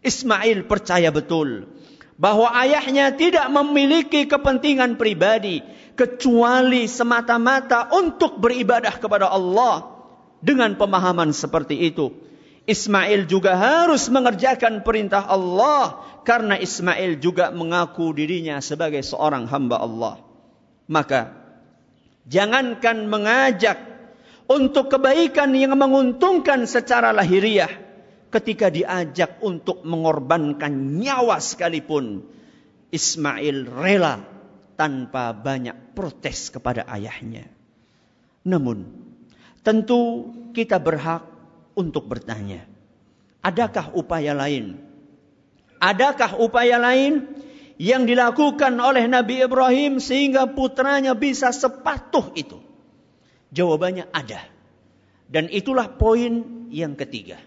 Ismail 0.00 0.64
percaya 0.64 1.12
betul 1.12 1.68
bahwa 2.16 2.48
ayahnya 2.56 3.12
tidak 3.14 3.52
memiliki 3.52 4.24
kepentingan 4.24 4.96
pribadi 4.96 5.60
kecuali 5.92 6.88
semata-mata 6.88 7.92
untuk 7.92 8.40
beribadah 8.40 8.96
kepada 8.96 9.28
Allah 9.28 9.92
dengan 10.40 10.74
pemahaman 10.74 11.36
seperti 11.36 11.84
itu. 11.84 12.31
Ismail 12.62 13.26
juga 13.26 13.58
harus 13.58 14.06
mengerjakan 14.06 14.86
perintah 14.86 15.26
Allah 15.26 15.98
karena 16.22 16.54
Ismail 16.54 17.18
juga 17.18 17.50
mengaku 17.50 18.14
dirinya 18.14 18.62
sebagai 18.62 19.02
seorang 19.02 19.50
hamba 19.50 19.82
Allah. 19.82 20.14
Maka 20.86 21.34
jangankan 22.30 23.10
mengajak 23.10 23.78
untuk 24.46 24.94
kebaikan 24.94 25.50
yang 25.58 25.74
menguntungkan 25.74 26.62
secara 26.70 27.10
lahiriah 27.10 27.70
ketika 28.30 28.70
diajak 28.70 29.42
untuk 29.42 29.82
mengorbankan 29.82 31.02
nyawa 31.02 31.42
sekalipun 31.42 32.22
Ismail 32.94 33.66
rela 33.66 34.22
tanpa 34.78 35.34
banyak 35.34 35.96
protes 35.98 36.54
kepada 36.54 36.86
ayahnya. 36.86 37.48
Namun 38.46 38.86
tentu 39.66 40.30
kita 40.54 40.78
berhak 40.78 41.31
untuk 41.72 42.08
bertanya, 42.08 42.64
adakah 43.40 43.92
upaya 43.96 44.32
lain? 44.36 44.78
Adakah 45.82 46.38
upaya 46.38 46.78
lain 46.78 47.26
yang 47.74 48.06
dilakukan 48.06 48.70
oleh 48.78 49.10
Nabi 49.10 49.42
Ibrahim 49.42 49.98
sehingga 49.98 50.46
putranya 50.54 51.18
bisa 51.18 51.50
sepatuh 51.50 52.30
itu? 52.38 52.62
Jawabannya 53.50 54.06
ada. 54.14 54.46
Dan 55.26 55.48
itulah 55.50 55.90
poin 55.90 56.66
yang 56.70 56.94
ketiga. 56.94 57.40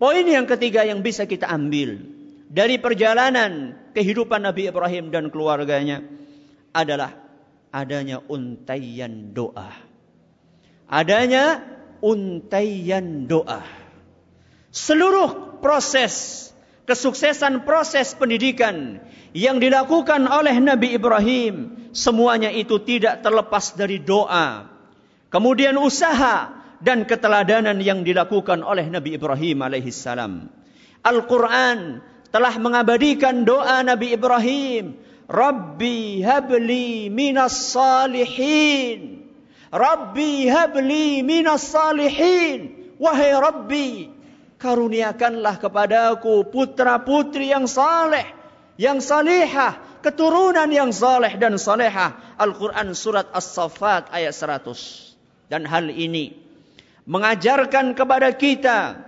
Poin 0.00 0.24
yang 0.24 0.48
ketiga 0.48 0.86
yang 0.88 1.04
bisa 1.04 1.28
kita 1.28 1.44
ambil 1.44 2.00
dari 2.48 2.80
perjalanan 2.80 3.76
kehidupan 3.92 4.42
Nabi 4.42 4.72
Ibrahim 4.72 5.12
dan 5.12 5.28
keluarganya 5.28 6.02
adalah 6.72 7.14
adanya 7.70 8.18
untaian 8.26 9.36
doa. 9.36 9.70
Adanya 10.90 11.62
untaian 12.00 13.28
doa. 13.28 13.64
Seluruh 14.70 15.60
proses 15.60 16.46
kesuksesan 16.90 17.62
proses 17.62 18.18
pendidikan 18.18 18.98
yang 19.30 19.62
dilakukan 19.62 20.26
oleh 20.26 20.58
Nabi 20.58 20.98
Ibrahim 20.98 21.86
semuanya 21.94 22.50
itu 22.50 22.82
tidak 22.82 23.22
terlepas 23.22 23.78
dari 23.78 24.02
doa. 24.02 24.66
Kemudian 25.30 25.78
usaha 25.78 26.50
dan 26.82 27.06
keteladanan 27.06 27.78
yang 27.78 28.02
dilakukan 28.02 28.66
oleh 28.66 28.90
Nabi 28.90 29.14
Ibrahim 29.14 29.62
alaihissalam. 29.62 30.50
Al-Quran 31.06 32.02
telah 32.34 32.54
mengabadikan 32.58 33.46
doa 33.46 33.84
Nabi 33.86 34.16
Ibrahim. 34.16 34.98
Rabbi 35.30 36.26
habli 36.26 37.06
minas 37.06 37.70
salihin. 37.70 39.19
Rabbi 39.70 40.50
habli 40.50 41.22
minas 41.22 41.70
salihin. 41.70 42.74
Wahai 43.00 43.32
Rabbi, 43.32 44.12
karuniakanlah 44.60 45.56
kepadaku 45.56 46.44
putra-putri 46.52 47.48
yang 47.48 47.64
saleh, 47.64 48.28
yang 48.76 49.00
salihah, 49.00 49.80
keturunan 50.04 50.68
yang 50.68 50.92
saleh 50.92 51.32
dan 51.40 51.56
salehah. 51.56 52.36
Al-Quran 52.36 52.92
surat 52.92 53.30
As-Saffat 53.32 54.12
ayat 54.12 54.36
100. 54.36 55.48
Dan 55.48 55.64
hal 55.64 55.88
ini 55.88 56.36
mengajarkan 57.08 57.96
kepada 57.96 58.30
kita 58.36 59.00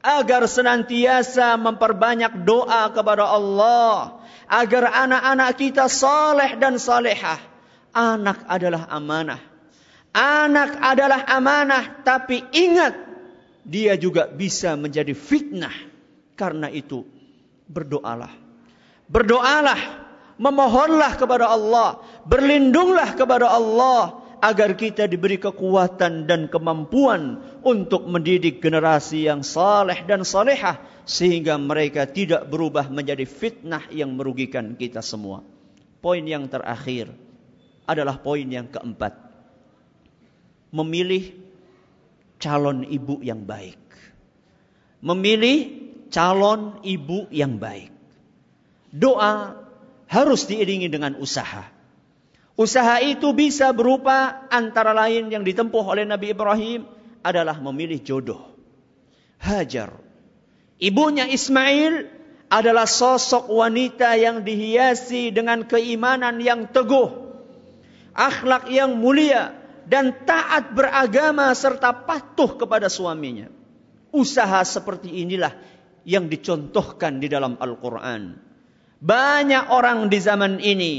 agar 0.00 0.42
senantiasa 0.48 1.60
memperbanyak 1.60 2.42
doa 2.48 2.88
kepada 2.90 3.30
Allah 3.30 4.20
agar 4.48 4.90
anak-anak 5.06 5.50
kita 5.54 5.86
saleh 5.86 6.56
dan 6.58 6.80
salehah. 6.80 7.38
Anak 7.94 8.42
adalah 8.46 8.90
amanah. 8.90 9.49
Anak 10.10 10.74
adalah 10.82 11.22
amanah, 11.30 12.02
tapi 12.02 12.42
ingat 12.50 12.98
dia 13.62 13.94
juga 13.94 14.26
bisa 14.26 14.74
menjadi 14.74 15.14
fitnah. 15.14 15.74
Karena 16.34 16.66
itu 16.72 17.06
berdoalah. 17.70 18.32
Berdoalah, 19.06 19.80
memohonlah 20.40 21.12
kepada 21.14 21.46
Allah, 21.52 22.02
berlindunglah 22.26 23.14
kepada 23.14 23.52
Allah 23.52 24.20
agar 24.40 24.72
kita 24.72 25.04
diberi 25.04 25.36
kekuatan 25.36 26.24
dan 26.24 26.48
kemampuan 26.48 27.44
untuk 27.60 28.08
mendidik 28.08 28.58
generasi 28.64 29.28
yang 29.28 29.44
saleh 29.44 30.00
dan 30.08 30.24
salehah 30.24 30.80
sehingga 31.04 31.60
mereka 31.60 32.08
tidak 32.08 32.48
berubah 32.48 32.88
menjadi 32.88 33.28
fitnah 33.28 33.84
yang 33.92 34.16
merugikan 34.16 34.74
kita 34.74 35.04
semua. 35.04 35.44
Poin 36.00 36.24
yang 36.24 36.48
terakhir 36.48 37.12
adalah 37.84 38.16
poin 38.16 38.48
yang 38.48 38.66
keempat. 38.72 39.29
Memilih 40.70 41.34
calon 42.40 42.86
ibu 42.86 43.20
yang 43.20 43.44
baik. 43.44 43.78
Memilih 45.04 45.58
calon 46.10 46.80
ibu 46.82 47.28
yang 47.30 47.60
baik. 47.60 47.92
Doa 48.90 49.54
harus 50.10 50.46
diiringi 50.50 50.90
dengan 50.90 51.14
usaha. 51.20 51.70
Usaha 52.58 53.00
itu 53.00 53.30
bisa 53.32 53.70
berupa 53.72 54.44
antara 54.52 54.92
lain 54.92 55.30
yang 55.32 55.46
ditempuh 55.46 55.84
oleh 55.86 56.04
Nabi 56.04 56.34
Ibrahim 56.34 56.84
adalah 57.24 57.56
memilih 57.56 58.02
jodoh. 58.02 58.52
Hajar. 59.40 59.96
Ibunya 60.76 61.24
Ismail 61.28 62.08
adalah 62.50 62.84
sosok 62.84 63.48
wanita 63.48 64.18
yang 64.18 64.42
dihiasi 64.44 65.32
dengan 65.32 65.64
keimanan 65.64 66.42
yang 66.42 66.68
teguh. 66.68 67.30
Akhlak 68.12 68.68
yang 68.68 68.98
mulia 68.98 69.59
dan 69.90 70.22
taat 70.22 70.70
beragama 70.70 71.50
serta 71.50 71.90
patuh 72.06 72.54
kepada 72.54 72.86
suaminya. 72.86 73.50
Usaha 74.14 74.62
seperti 74.62 75.26
inilah 75.26 75.58
yang 76.06 76.30
dicontohkan 76.30 77.18
di 77.18 77.26
dalam 77.26 77.58
Al-Quran. 77.58 78.38
Banyak 79.02 79.74
orang 79.74 80.06
di 80.06 80.18
zaman 80.22 80.62
ini 80.62 80.94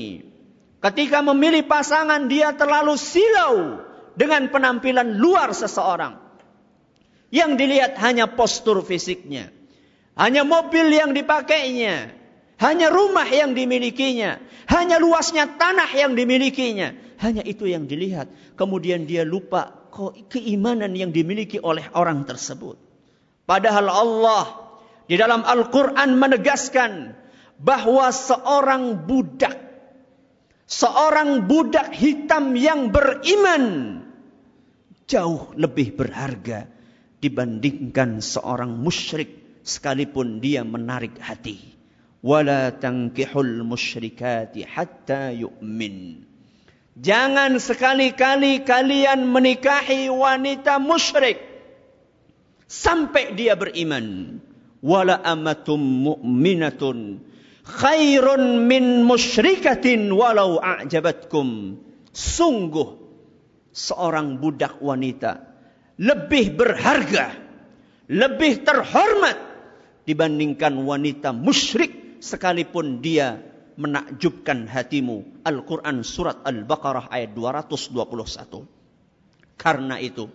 Ketika 0.82 1.22
memilih 1.22 1.70
pasangan 1.70 2.26
dia 2.26 2.58
terlalu 2.58 2.98
silau 2.98 3.86
dengan 4.18 4.50
penampilan 4.50 5.14
luar 5.22 5.54
seseorang. 5.54 6.18
Yang 7.30 7.52
dilihat 7.64 7.94
hanya 8.02 8.34
postur 8.34 8.82
fisiknya. 8.82 9.54
Hanya 10.18 10.42
mobil 10.42 10.90
yang 10.90 11.14
dipakainya. 11.14 12.18
Hanya 12.62 12.94
rumah 12.94 13.26
yang 13.26 13.58
dimilikinya. 13.58 14.38
Hanya 14.70 15.02
luasnya 15.02 15.58
tanah 15.58 15.90
yang 15.98 16.14
dimilikinya. 16.14 16.94
Hanya 17.18 17.42
itu 17.42 17.66
yang 17.66 17.90
dilihat. 17.90 18.30
Kemudian 18.54 19.10
dia 19.10 19.26
lupa 19.26 19.90
keimanan 20.30 20.94
yang 20.94 21.10
dimiliki 21.10 21.58
oleh 21.58 21.90
orang 21.98 22.24
tersebut. 22.24 22.78
Padahal 23.50 23.90
Allah 23.90 24.46
di 25.10 25.18
dalam 25.18 25.42
Al-Quran 25.42 26.16
menegaskan 26.16 27.18
bahwa 27.58 28.14
seorang 28.14 29.10
budak 29.10 29.58
seorang 30.72 31.52
budak 31.52 31.92
hitam 31.92 32.56
yang 32.56 32.96
beriman 32.96 34.00
jauh 35.04 35.52
lebih 35.60 36.00
berharga 36.00 36.72
dibandingkan 37.20 38.24
seorang 38.24 38.72
musyrik 38.80 39.62
sekalipun 39.68 40.40
dia 40.40 40.64
menarik 40.64 41.20
hati. 41.20 41.81
Wala 42.22 42.70
tankihul 42.78 43.66
musyrikati 43.66 44.62
hatta 44.62 45.34
yu'min. 45.34 46.22
Jangan 46.94 47.58
sekali-kali 47.58 48.62
kalian 48.62 49.26
menikahi 49.26 50.06
wanita 50.06 50.78
musyrik 50.78 51.42
sampai 52.70 53.34
dia 53.34 53.58
beriman. 53.58 54.38
Wala 54.86 55.18
amatum 55.22 55.82
mu'minatun 55.82 57.22
khairun 57.66 58.70
min 58.70 59.02
musyrikatin 59.02 60.14
walau 60.14 60.62
a'jabatkum. 60.62 61.78
Sungguh 62.14 63.02
seorang 63.74 64.38
budak 64.38 64.78
wanita 64.78 65.42
lebih 66.02 66.54
berharga, 66.54 67.34
lebih 68.10 68.62
terhormat 68.62 69.38
dibandingkan 70.06 70.76
wanita 70.82 71.30
musyrik 71.32 72.01
sekalipun 72.22 73.02
dia 73.02 73.42
menakjubkan 73.76 74.70
hatimu. 74.70 75.42
Al-Quran 75.42 76.06
surat 76.06 76.46
Al-Baqarah 76.46 77.10
ayat 77.10 77.34
221. 77.34 79.58
Karena 79.58 79.98
itu, 79.98 80.30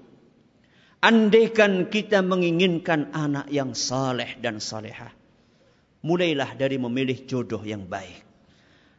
andaikan 0.99 1.87
kita 1.87 2.27
menginginkan 2.27 3.15
anak 3.15 3.47
yang 3.55 3.79
saleh 3.79 4.35
dan 4.43 4.59
salehah, 4.59 5.15
mulailah 6.03 6.59
dari 6.59 6.79
memilih 6.79 7.27
jodoh 7.27 7.63
yang 7.63 7.87
baik. 7.87 8.27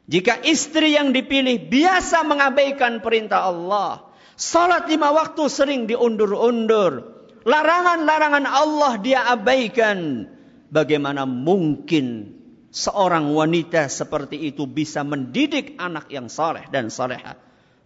Jika 0.08 0.40
istri 0.48 0.96
yang 0.96 1.12
dipilih 1.12 1.68
biasa 1.68 2.24
mengabaikan 2.24 3.04
perintah 3.04 3.52
Allah, 3.52 4.08
salat 4.40 4.88
lima 4.88 5.12
waktu 5.12 5.52
sering 5.52 5.84
diundur-undur, 5.84 7.04
larangan-larangan 7.44 8.48
Allah 8.48 8.94
dia 9.04 9.28
abaikan, 9.28 10.32
bagaimana 10.72 11.28
mungkin 11.28 12.38
seorang 12.72 13.32
wanita 13.32 13.88
seperti 13.88 14.52
itu 14.52 14.68
bisa 14.68 15.04
mendidik 15.04 15.80
anak 15.80 16.12
yang 16.12 16.28
saleh 16.28 16.68
dan 16.70 16.92
saleha? 16.92 17.40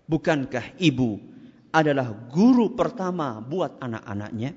Bukankah 0.09 0.75
ibu 0.81 1.21
adalah 1.71 2.11
guru 2.11 2.75
pertama 2.75 3.39
buat 3.39 3.79
anak-anaknya? 3.79 4.53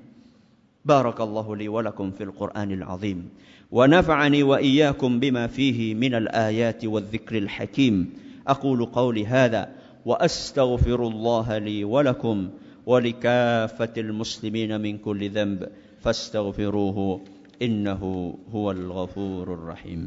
Barakallahu 0.85 1.57
li 1.57 1.65
wa 1.65 1.81
lakum 1.81 2.13
fil 2.13 2.29
Qur'anil 2.29 2.85
azim. 2.85 3.33
Wa 3.73 3.89
nafa'ani 3.89 4.45
wa 4.45 4.61
iyyakum 4.61 5.17
bima 5.17 5.49
fihi 5.49 5.97
minal 5.97 6.29
ayati 6.29 6.85
wadh-dhikril 6.85 7.49
hakim. 7.49 8.13
Aqulu 8.45 8.93
qawli 8.93 9.25
hadha 9.25 9.73
wa 10.05 10.21
astaghfirullaha 10.21 11.57
li 11.57 11.81
wa 11.81 12.05
lakum 12.05 12.53
wa 12.85 13.01
likaffatil 13.01 14.13
muslimin 14.13 14.77
min 14.77 15.01
kulli 15.01 15.33
dhanb 15.33 15.65
fastaghfiruhu 16.05 17.34
إنه 17.61 18.33
هو 18.51 18.71
الغفور 18.71 19.53
الرحيم. 19.53 20.01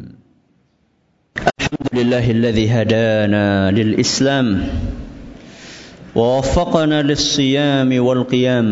الحمد 1.36 1.88
لله 1.94 2.30
الذي 2.30 2.66
هدانا 2.68 3.70
للإسلام 3.70 4.68
ووفقنا 6.14 7.02
للصيام 7.02 8.04
والقيام. 8.04 8.68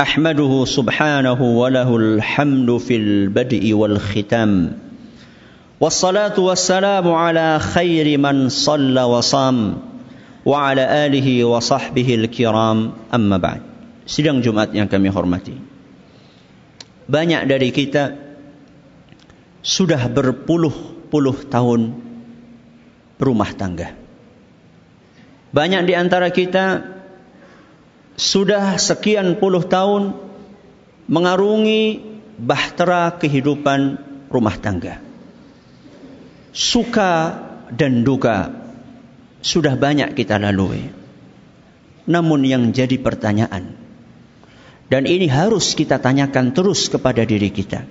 أحمده 0.00 0.64
سبحانه 0.64 1.40
وله 1.42 1.96
الحمد 1.96 2.76
في 2.76 2.96
البدء 2.96 3.72
والختام. 3.72 4.72
والصلاة 5.80 6.40
والسلام 6.40 7.06
على 7.12 7.58
خير 7.58 8.18
من 8.18 8.48
صلى 8.48 9.02
وصام 9.02 9.76
وعلى 10.44 11.06
آله 11.06 11.44
وصحبه 11.44 12.14
الكرام. 12.14 12.78
أما 13.14 13.36
بعد 13.36 13.60
Sidang 14.02 14.42
Jumat 14.42 14.74
yang 14.74 14.90
kami 14.90 15.08
hormati. 15.08 15.71
Banyak 17.12 17.44
dari 17.44 17.68
kita 17.68 18.16
sudah 19.60 20.08
berpuluh-puluh 20.08 21.44
tahun 21.52 21.92
berumah 23.20 23.52
tangga. 23.52 23.92
Banyak 25.52 25.84
di 25.84 25.92
antara 25.92 26.32
kita 26.32 26.88
sudah 28.16 28.80
sekian 28.80 29.36
puluh 29.36 29.60
tahun 29.60 30.16
mengarungi 31.04 32.00
bahtera 32.40 33.12
kehidupan 33.20 34.00
rumah 34.32 34.56
tangga. 34.56 34.96
Suka 36.56 37.36
dan 37.68 38.08
duka 38.08 38.56
sudah 39.44 39.76
banyak 39.76 40.16
kita 40.16 40.40
lalui. 40.40 40.88
Namun 42.08 42.40
yang 42.48 42.72
jadi 42.72 42.96
pertanyaan 42.96 43.81
dan 44.92 45.08
ini 45.08 45.24
harus 45.24 45.72
kita 45.72 45.96
tanyakan 45.96 46.52
terus 46.52 46.92
kepada 46.92 47.24
diri 47.24 47.48
kita. 47.48 47.88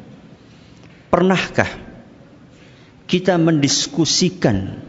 Pernahkah 1.09 1.65
kita 3.09 3.41
mendiskusikan 3.41 4.85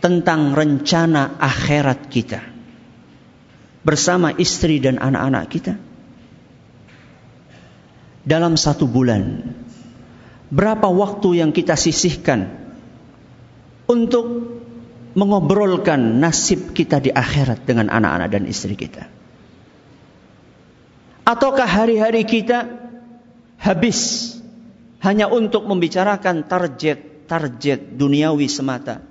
tentang 0.00 0.56
rencana 0.56 1.36
akhirat 1.36 2.08
kita 2.08 2.40
bersama 3.84 4.32
istri 4.40 4.80
dan 4.80 4.96
anak-anak 4.96 5.44
kita? 5.52 5.76
Dalam 8.24 8.56
satu 8.56 8.88
bulan, 8.88 9.52
berapa 10.48 10.88
waktu 10.88 11.44
yang 11.44 11.52
kita 11.52 11.76
sisihkan 11.76 12.72
untuk 13.84 14.48
mengobrolkan 15.12 16.24
nasib 16.24 16.72
kita 16.72 17.04
di 17.04 17.12
akhirat 17.12 17.68
dengan 17.68 17.92
anak-anak 17.92 18.28
dan 18.32 18.48
istri 18.48 18.80
kita? 18.80 19.18
Ataukah 21.28 21.68
hari-hari 21.68 22.24
kita 22.24 22.64
habis 23.60 24.32
hanya 25.04 25.28
untuk 25.28 25.68
membicarakan 25.68 26.48
target-target 26.48 28.00
duniawi 28.00 28.48
semata. 28.48 29.04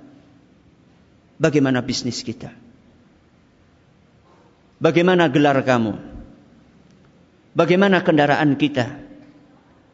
Bagaimana 1.38 1.78
bisnis 1.78 2.26
kita? 2.26 2.50
Bagaimana 4.82 5.30
gelar 5.30 5.62
kamu? 5.62 5.94
Bagaimana 7.54 8.02
kendaraan 8.02 8.58
kita? 8.58 8.98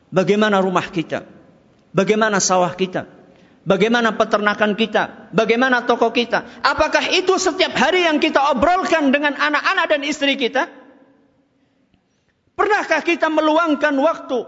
Bagaimana 0.09 0.65
rumah 0.65 0.89
kita? 0.89 1.29
Bagaimana 1.93 2.41
sawah 2.41 2.73
kita? 2.73 3.05
Bagaimana 3.69 4.17
peternakan 4.17 4.73
kita? 4.77 5.29
Bagaimana 5.37 5.85
toko 5.85 6.09
kita? 6.09 6.65
Apakah 6.65 7.05
itu 7.13 7.37
setiap 7.37 7.77
hari 7.77 8.09
yang 8.09 8.17
kita 8.17 8.41
obrolkan 8.49 9.13
dengan 9.13 9.37
anak-anak 9.37 9.87
dan 9.93 10.01
istri 10.09 10.41
kita? 10.41 10.84
Pernahkah 12.55 13.03
kita 13.03 13.27
meluangkan 13.27 13.95
waktu 13.99 14.47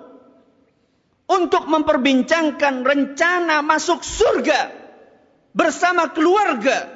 untuk 1.27 1.67
memperbincangkan 1.67 2.87
rencana 2.87 3.67
masuk 3.67 4.07
surga 4.07 4.71
bersama 5.51 6.15
keluarga, 6.15 6.87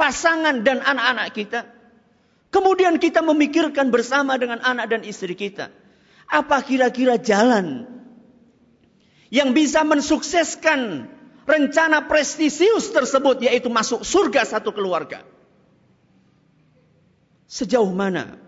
pasangan 0.00 0.64
dan 0.64 0.80
anak-anak 0.80 1.28
kita. 1.36 1.60
Kemudian 2.48 2.96
kita 2.96 3.20
memikirkan 3.20 3.92
bersama 3.92 4.40
dengan 4.40 4.64
anak 4.64 4.88
dan 4.88 5.02
istri 5.04 5.36
kita. 5.36 5.68
Apa 6.24 6.64
kira-kira 6.64 7.20
jalan 7.20 7.84
yang 9.28 9.52
bisa 9.52 9.84
mensukseskan 9.84 11.10
rencana 11.44 12.08
prestisius 12.08 12.88
tersebut 12.96 13.44
yaitu 13.44 13.68
masuk 13.68 14.00
surga 14.06 14.48
satu 14.48 14.72
keluarga. 14.72 15.20
Sejauh 17.44 17.92
mana 17.92 18.43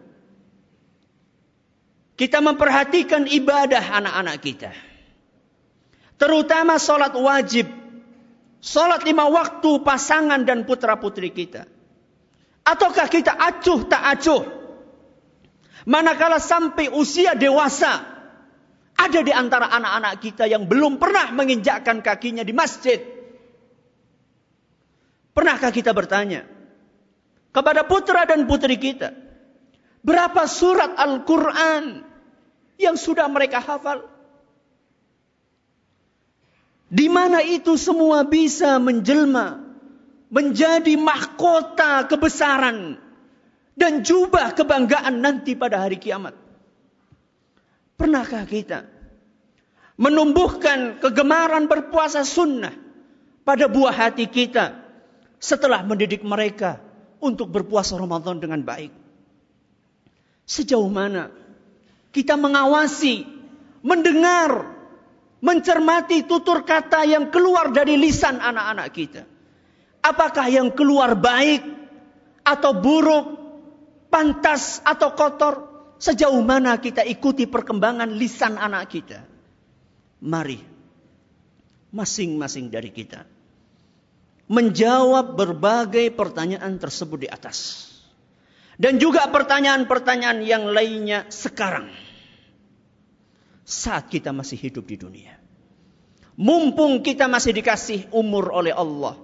kita 2.17 2.41
memperhatikan 2.41 3.29
ibadah 3.29 3.85
anak-anak 4.01 4.37
kita. 4.41 4.73
Terutama 6.17 6.81
sholat 6.81 7.13
wajib. 7.13 7.69
Sholat 8.65 9.05
lima 9.05 9.29
waktu 9.29 9.85
pasangan 9.85 10.43
dan 10.49 10.65
putra 10.65 10.97
putri 10.97 11.29
kita. 11.31 11.69
Ataukah 12.67 13.07
kita 13.07 13.37
acuh 13.37 13.87
tak 13.87 14.03
acuh? 14.17 14.43
Manakala 15.87 16.43
sampai 16.43 16.91
usia 16.91 17.39
dewasa. 17.39 18.03
Ada 18.97 19.21
di 19.23 19.31
antara 19.31 19.71
anak-anak 19.71 20.15
kita 20.25 20.49
yang 20.49 20.65
belum 20.65 20.97
pernah 20.97 21.31
menginjakkan 21.31 22.01
kakinya 22.01 22.43
di 22.43 22.57
masjid. 22.57 22.99
Pernahkah 25.37 25.69
kita 25.69 25.93
bertanya 25.93 26.49
kepada 27.53 27.85
putra 27.85 28.25
dan 28.25 28.49
putri 28.49 28.81
kita, 28.81 29.13
berapa 30.07 30.47
surat 30.47 30.95
Al-Quran 30.95 32.07
yang 32.79 32.95
sudah 32.95 33.27
mereka 33.27 33.59
hafal. 33.59 34.07
Di 36.87 37.11
mana 37.11 37.43
itu 37.43 37.75
semua 37.75 38.23
bisa 38.23 38.79
menjelma 38.79 39.67
menjadi 40.31 40.95
mahkota 40.95 42.07
kebesaran 42.07 43.03
dan 43.75 44.07
jubah 44.07 44.55
kebanggaan 44.55 45.19
nanti 45.19 45.59
pada 45.59 45.83
hari 45.83 45.99
kiamat. 45.99 46.39
Pernahkah 47.99 48.47
kita 48.47 48.87
menumbuhkan 49.99 51.03
kegemaran 51.03 51.67
berpuasa 51.67 52.23
sunnah 52.23 52.75
pada 53.43 53.67
buah 53.67 54.07
hati 54.07 54.31
kita 54.31 54.79
setelah 55.43 55.83
mendidik 55.83 56.23
mereka 56.23 56.79
untuk 57.19 57.51
berpuasa 57.51 57.99
Ramadan 57.99 58.39
dengan 58.39 58.63
baik? 58.63 59.06
Sejauh 60.47 60.87
mana 60.87 61.29
kita 62.15 62.39
mengawasi, 62.39 63.27
mendengar, 63.83 64.73
mencermati 65.45 66.25
tutur 66.25 66.65
kata 66.65 67.05
yang 67.05 67.29
keluar 67.29 67.75
dari 67.75 67.99
lisan 67.99 68.41
anak-anak 68.41 68.89
kita. 68.95 69.23
Apakah 70.01 70.47
yang 70.49 70.71
keluar 70.73 71.19
baik 71.19 71.61
atau 72.47 72.73
buruk, 72.79 73.27
pantas 74.09 74.81
atau 74.87 75.13
kotor? 75.13 75.55
Sejauh 75.97 76.41
mana 76.45 76.77
kita 76.79 77.03
ikuti 77.03 77.49
perkembangan 77.49 78.15
lisan 78.15 78.55
anak 78.55 78.89
kita? 78.93 79.25
Mari, 80.23 80.61
masing-masing 81.91 82.71
dari 82.71 82.93
kita 82.95 83.27
menjawab 84.47 85.35
berbagai 85.35 86.15
pertanyaan 86.15 86.79
tersebut 86.79 87.27
di 87.27 87.29
atas. 87.31 87.91
Dan 88.77 89.01
juga 89.01 89.25
pertanyaan-pertanyaan 89.33 90.45
yang 90.45 90.69
lainnya 90.69 91.25
sekarang 91.33 91.89
saat 93.65 94.13
kita 94.13 94.37
masih 94.37 94.61
hidup 94.61 94.85
di 94.85 94.97
dunia. 95.01 95.35
Mumpung 96.37 97.01
kita 97.01 97.25
masih 97.25 97.57
dikasih 97.57 98.13
umur 98.13 98.53
oleh 98.53 98.77
Allah, 98.77 99.17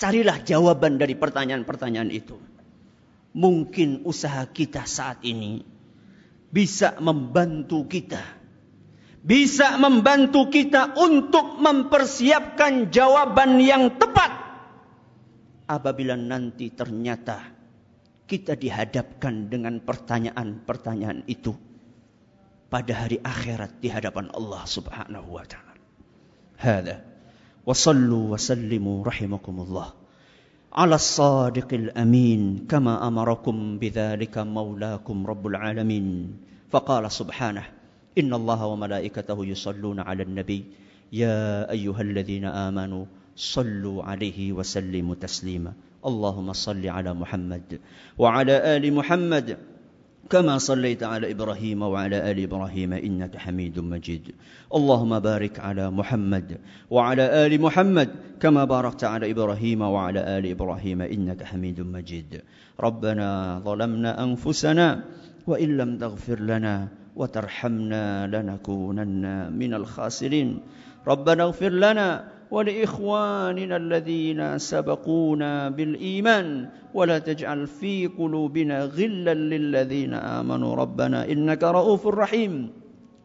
carilah 0.00 0.40
jawaban 0.40 0.96
dari 0.96 1.12
pertanyaan-pertanyaan 1.12 2.08
itu. 2.08 2.40
Mungkin 3.36 4.08
usaha 4.08 4.48
kita 4.48 4.88
saat 4.88 5.20
ini 5.28 5.60
bisa 6.48 6.96
membantu 7.04 7.84
kita, 7.84 8.24
bisa 9.20 9.76
membantu 9.76 10.48
kita 10.48 10.96
untuk 10.96 11.60
mempersiapkan 11.60 12.88
jawaban 12.88 13.60
yang 13.60 14.00
tepat 14.00 14.32
apabila 15.68 16.16
nanti 16.16 16.72
ternyata 16.72 17.57
kita 18.28 18.54
dihadapkan 18.54 19.48
dengan 19.48 19.80
pertanyaan-pertanyaan 19.80 21.24
itu 21.24 21.56
pada 22.68 22.92
hari 22.92 23.16
akhirat 23.24 23.80
di 23.80 23.88
hadapan 23.88 24.28
Allah 24.36 24.62
Subhanahu 24.68 25.40
wa 25.40 25.44
taala. 25.48 25.80
Hada 26.60 27.08
wa 27.68 27.76
sallu 27.76 28.32
wa 28.32 28.40
sallimu 28.40 29.04
rahimakumullah 29.04 29.92
ala 30.72 30.96
sadiqil 30.96 31.92
amin 31.92 32.64
kama 32.64 32.96
amarakum 33.04 33.76
bidzalika 33.76 34.44
maulakum 34.48 35.20
rabbul 35.24 35.52
alamin 35.52 36.32
faqala 36.72 37.12
subhanahu 37.12 37.68
inna 38.16 38.40
Allah 38.40 38.60
wa 38.72 38.76
malaikatahu 38.88 39.44
yusalluna 39.52 40.08
'ala 40.08 40.24
Nabi. 40.24 40.64
ya 41.12 41.68
ayyuhalladzina 41.68 42.72
amanu 42.72 43.04
sallu 43.36 44.00
'alaihi 44.00 44.56
wa 44.56 44.64
sallimu 44.64 45.16
taslima 45.16 45.72
اللهم 46.06 46.52
صل 46.52 46.86
على 46.86 47.14
محمد 47.14 47.80
وعلى 48.18 48.76
آل 48.76 48.94
محمد 48.94 49.56
كما 50.30 50.58
صليت 50.58 51.02
على 51.02 51.30
إبراهيم 51.30 51.82
وعلى 51.82 52.30
آل 52.30 52.42
إبراهيم 52.42 52.92
إنك 52.92 53.36
حميد 53.36 53.78
مجيد. 53.80 54.34
اللهم 54.74 55.18
بارك 55.18 55.60
على 55.60 55.90
محمد 55.90 56.58
وعلى 56.90 57.46
آل 57.46 57.60
محمد 57.60 58.08
كما 58.40 58.64
باركت 58.64 59.04
على 59.04 59.30
إبراهيم 59.30 59.80
وعلى 59.82 60.38
آل 60.38 60.46
إبراهيم 60.46 61.02
إنك 61.02 61.42
حميد 61.42 61.80
مجيد. 61.80 62.42
ربنا 62.80 63.60
ظلمنا 63.64 64.24
أنفسنا 64.24 65.04
وإن 65.46 65.76
لم 65.76 65.98
تغفر 65.98 66.40
لنا 66.40 66.88
وترحمنا 67.16 68.26
لنكونن 68.26 69.52
من 69.52 69.74
الخاسرين. 69.74 70.60
ربنا 71.08 71.42
اغفر 71.42 71.72
لنا 71.72 72.37
ولإخواننا 72.50 73.76
الذين 73.76 74.58
سبقونا 74.58 75.68
بالإيمان 75.68 76.68
ولا 76.94 77.18
تجعل 77.18 77.66
في 77.66 78.06
قلوبنا 78.06 78.84
غلا 78.84 79.34
للذين 79.34 80.14
آمنوا. 80.14 80.74
ربنا 80.74 81.28
إنك 81.28 81.64
رؤوف 81.64 82.06
رحيم. 82.06 82.70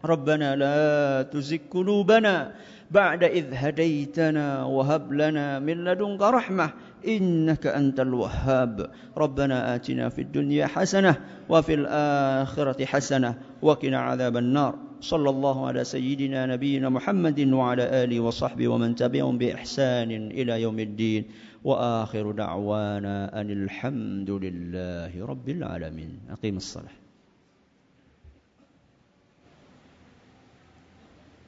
ربنا 0.05 0.55
لا 0.55 1.21
تزغ 1.21 1.57
قلوبنا 1.71 2.51
بعد 2.91 3.23
إذ 3.23 3.45
هديتنا 3.53 4.65
وهب 4.65 5.13
لنا 5.13 5.59
من 5.59 5.83
لدنك 5.83 6.21
رحمة 6.21 6.69
إنك 7.07 7.67
أنت 7.67 7.99
الوهاب. 7.99 8.89
ربنا 9.17 9.75
آتنا 9.75 10.09
في 10.09 10.21
الدنيا 10.21 10.67
حسنة 10.67 11.15
وفي 11.49 11.73
الآخرة 11.73 12.85
حسنة 12.85 13.35
وقنا 13.61 13.99
عذاب 13.99 14.37
النار. 14.37 14.75
صلى 15.03 15.29
الله 15.29 15.67
على 15.67 15.83
سيدنا 15.83 16.45
نبينا 16.45 16.89
محمد 16.89 17.39
وعلى 17.51 18.03
آله 18.03 18.19
وصحبه 18.19 18.67
ومن 18.67 18.95
تبعهم 18.95 19.37
بإحسان 19.37 20.11
إلى 20.31 20.61
يوم 20.61 20.79
الدين. 20.79 21.23
وآخر 21.63 22.31
دعوانا 22.31 23.41
أن 23.41 23.51
الحمد 23.51 24.29
لله 24.31 25.25
رب 25.25 25.49
العالمين. 25.49 26.19
أقيم 26.31 26.55
الصلاة. 26.57 27.02